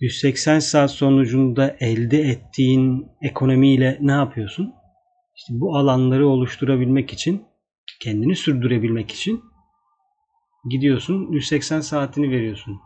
180 0.00 0.58
saat 0.58 0.90
sonucunda 0.90 1.76
elde 1.80 2.20
ettiğin 2.20 3.06
ekonomiyle 3.22 3.98
ne 4.00 4.12
yapıyorsun? 4.12 4.72
İşte 5.36 5.52
bu 5.60 5.76
alanları 5.76 6.28
oluşturabilmek 6.28 7.12
için, 7.12 7.42
kendini 8.00 8.36
sürdürebilmek 8.36 9.10
için 9.10 9.40
gidiyorsun 10.70 11.32
180 11.32 11.80
saatini 11.80 12.30
veriyorsun. 12.30 12.80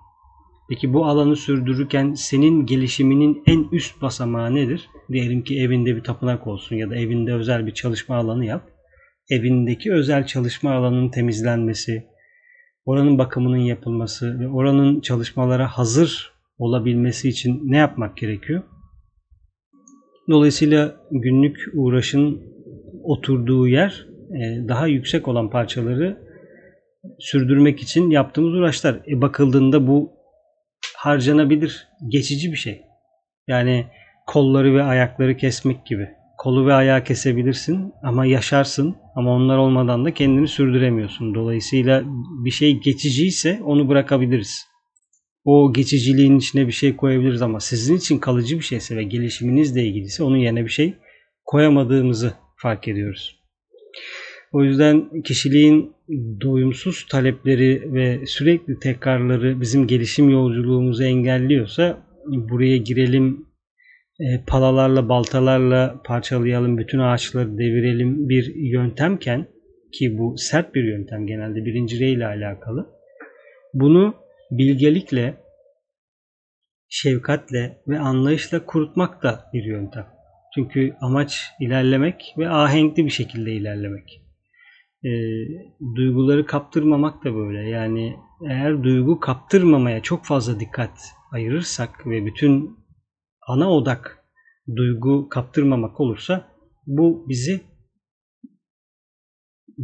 Peki 0.68 0.92
bu 0.92 1.06
alanı 1.06 1.36
sürdürürken 1.36 2.14
senin 2.14 2.66
gelişiminin 2.66 3.42
en 3.46 3.68
üst 3.72 4.02
basamağı 4.02 4.54
nedir? 4.54 4.88
Diyelim 5.12 5.44
ki 5.44 5.60
evinde 5.60 5.96
bir 5.96 6.04
tapınak 6.04 6.46
olsun 6.46 6.76
ya 6.76 6.90
da 6.90 6.96
evinde 6.96 7.34
özel 7.34 7.66
bir 7.66 7.74
çalışma 7.74 8.16
alanı 8.16 8.44
yap. 8.44 8.70
Evindeki 9.30 9.92
özel 9.92 10.26
çalışma 10.26 10.72
alanının 10.72 11.10
temizlenmesi, 11.10 12.06
oranın 12.84 13.18
bakımının 13.18 13.56
yapılması 13.56 14.40
ve 14.40 14.48
oranın 14.48 15.00
çalışmalara 15.00 15.68
hazır 15.68 16.35
olabilmesi 16.58 17.28
için 17.28 17.60
ne 17.64 17.76
yapmak 17.76 18.16
gerekiyor? 18.16 18.62
Dolayısıyla 20.30 20.96
günlük 21.10 21.56
uğraşın 21.74 22.42
oturduğu 23.02 23.68
yer 23.68 24.06
e, 24.30 24.68
daha 24.68 24.86
yüksek 24.86 25.28
olan 25.28 25.50
parçaları 25.50 26.26
sürdürmek 27.18 27.82
için 27.82 28.10
yaptığımız 28.10 28.54
uğraşlar. 28.54 29.00
E 29.08 29.20
bakıldığında 29.20 29.86
bu 29.86 30.12
harcanabilir, 30.96 31.88
geçici 32.08 32.52
bir 32.52 32.56
şey. 32.56 32.82
Yani 33.48 33.86
kolları 34.26 34.74
ve 34.74 34.82
ayakları 34.82 35.36
kesmek 35.36 35.86
gibi. 35.86 36.08
Kolu 36.38 36.66
ve 36.66 36.74
ayağı 36.74 37.04
kesebilirsin 37.04 37.92
ama 38.02 38.26
yaşarsın 38.26 38.96
ama 39.14 39.30
onlar 39.30 39.58
olmadan 39.58 40.04
da 40.04 40.14
kendini 40.14 40.48
sürdüremiyorsun. 40.48 41.34
Dolayısıyla 41.34 42.02
bir 42.44 42.50
şey 42.50 42.80
geçiciyse 42.80 43.60
onu 43.64 43.88
bırakabiliriz. 43.88 44.66
O 45.46 45.72
geçiciliğin 45.72 46.38
içine 46.38 46.66
bir 46.66 46.72
şey 46.72 46.96
koyabiliriz 46.96 47.42
ama 47.42 47.60
sizin 47.60 47.96
için 47.96 48.18
kalıcı 48.18 48.56
bir 48.56 48.64
şeyse 48.64 48.96
ve 48.96 49.02
gelişiminizle 49.02 49.84
ilgiliyse 49.84 50.22
onun 50.22 50.36
yerine 50.36 50.64
bir 50.64 50.70
şey 50.70 50.94
koyamadığımızı 51.44 52.32
fark 52.56 52.88
ediyoruz. 52.88 53.40
O 54.52 54.64
yüzden 54.64 55.22
kişiliğin 55.22 55.92
doyumsuz 56.40 57.06
talepleri 57.10 57.94
ve 57.94 58.26
sürekli 58.26 58.78
tekrarları 58.78 59.60
bizim 59.60 59.86
gelişim 59.86 60.30
yolculuğumuzu 60.30 61.04
engelliyorsa 61.04 61.98
buraya 62.26 62.76
girelim 62.76 63.46
e, 64.20 64.24
palalarla 64.46 65.08
baltalarla 65.08 66.02
parçalayalım 66.04 66.78
bütün 66.78 66.98
ağaçları 66.98 67.58
devirelim 67.58 68.28
bir 68.28 68.54
yöntemken 68.54 69.46
ki 69.92 70.18
bu 70.18 70.34
sert 70.38 70.74
bir 70.74 70.84
yöntem 70.84 71.26
genelde 71.26 71.64
birinci 71.64 71.96
ile 71.96 72.26
alakalı 72.26 72.86
bunu 73.74 74.25
bilgelikle 74.50 75.40
şefkatle 76.88 77.82
ve 77.88 77.98
anlayışla 77.98 78.66
kurutmak 78.66 79.22
da 79.22 79.50
bir 79.52 79.64
yöntem. 79.64 80.06
Çünkü 80.54 80.96
amaç 81.00 81.44
ilerlemek 81.60 82.34
ve 82.38 82.48
ahenkli 82.48 83.04
bir 83.04 83.10
şekilde 83.10 83.52
ilerlemek 83.52 84.26
e, 85.04 85.10
duyguları 85.96 86.46
kaptırmamak 86.46 87.24
da 87.24 87.34
böyle. 87.34 87.68
Yani 87.68 88.16
eğer 88.48 88.82
duygu 88.82 89.20
kaptırmamaya 89.20 90.02
çok 90.02 90.24
fazla 90.24 90.60
dikkat 90.60 90.98
ayırırsak 91.32 92.06
ve 92.06 92.26
bütün 92.26 92.78
ana 93.48 93.70
odak 93.70 94.24
duygu 94.76 95.28
kaptırmamak 95.28 96.00
olursa 96.00 96.48
bu 96.86 97.28
bizi 97.28 97.60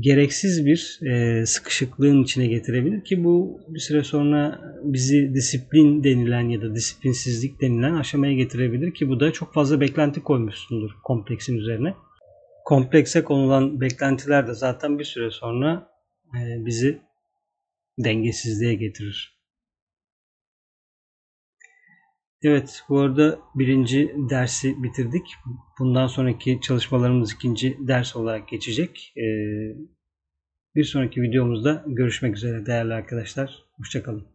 gereksiz 0.00 0.66
bir 0.66 1.00
e, 1.06 1.46
sıkışıklığın 1.46 2.22
içine 2.22 2.46
getirebilir 2.46 3.04
ki 3.04 3.24
bu 3.24 3.60
bir 3.68 3.80
süre 3.80 4.04
sonra 4.04 4.60
bizi 4.82 5.34
disiplin 5.34 6.04
denilen 6.04 6.48
ya 6.48 6.62
da 6.62 6.74
disiplinsizlik 6.74 7.60
denilen 7.60 7.94
aşamaya 7.94 8.32
getirebilir 8.32 8.94
ki 8.94 9.08
bu 9.08 9.20
da 9.20 9.32
çok 9.32 9.54
fazla 9.54 9.80
beklenti 9.80 10.22
koymuşsundur 10.22 10.90
kompleksin 11.04 11.56
üzerine 11.56 11.94
komplekse 12.64 13.24
konulan 13.24 13.80
beklentiler 13.80 14.46
de 14.46 14.54
zaten 14.54 14.98
bir 14.98 15.04
süre 15.04 15.30
sonra 15.30 15.88
e, 16.34 16.66
bizi 16.66 17.02
dengesizliğe 17.98 18.74
getirir. 18.74 19.31
Evet, 22.44 22.84
bu 22.88 22.98
arada 22.98 23.38
birinci 23.54 24.14
dersi 24.30 24.82
bitirdik. 24.82 25.34
Bundan 25.78 26.06
sonraki 26.06 26.60
çalışmalarımız 26.62 27.32
ikinci 27.32 27.78
ders 27.80 28.16
olarak 28.16 28.48
geçecek. 28.48 29.12
E, 29.16 29.26
bir 30.74 30.84
sonraki 30.84 31.22
videomuzda 31.22 31.84
görüşmek 31.86 32.36
üzere 32.36 32.66
değerli 32.66 32.94
arkadaşlar. 32.94 33.64
Hoşçakalın. 33.76 34.32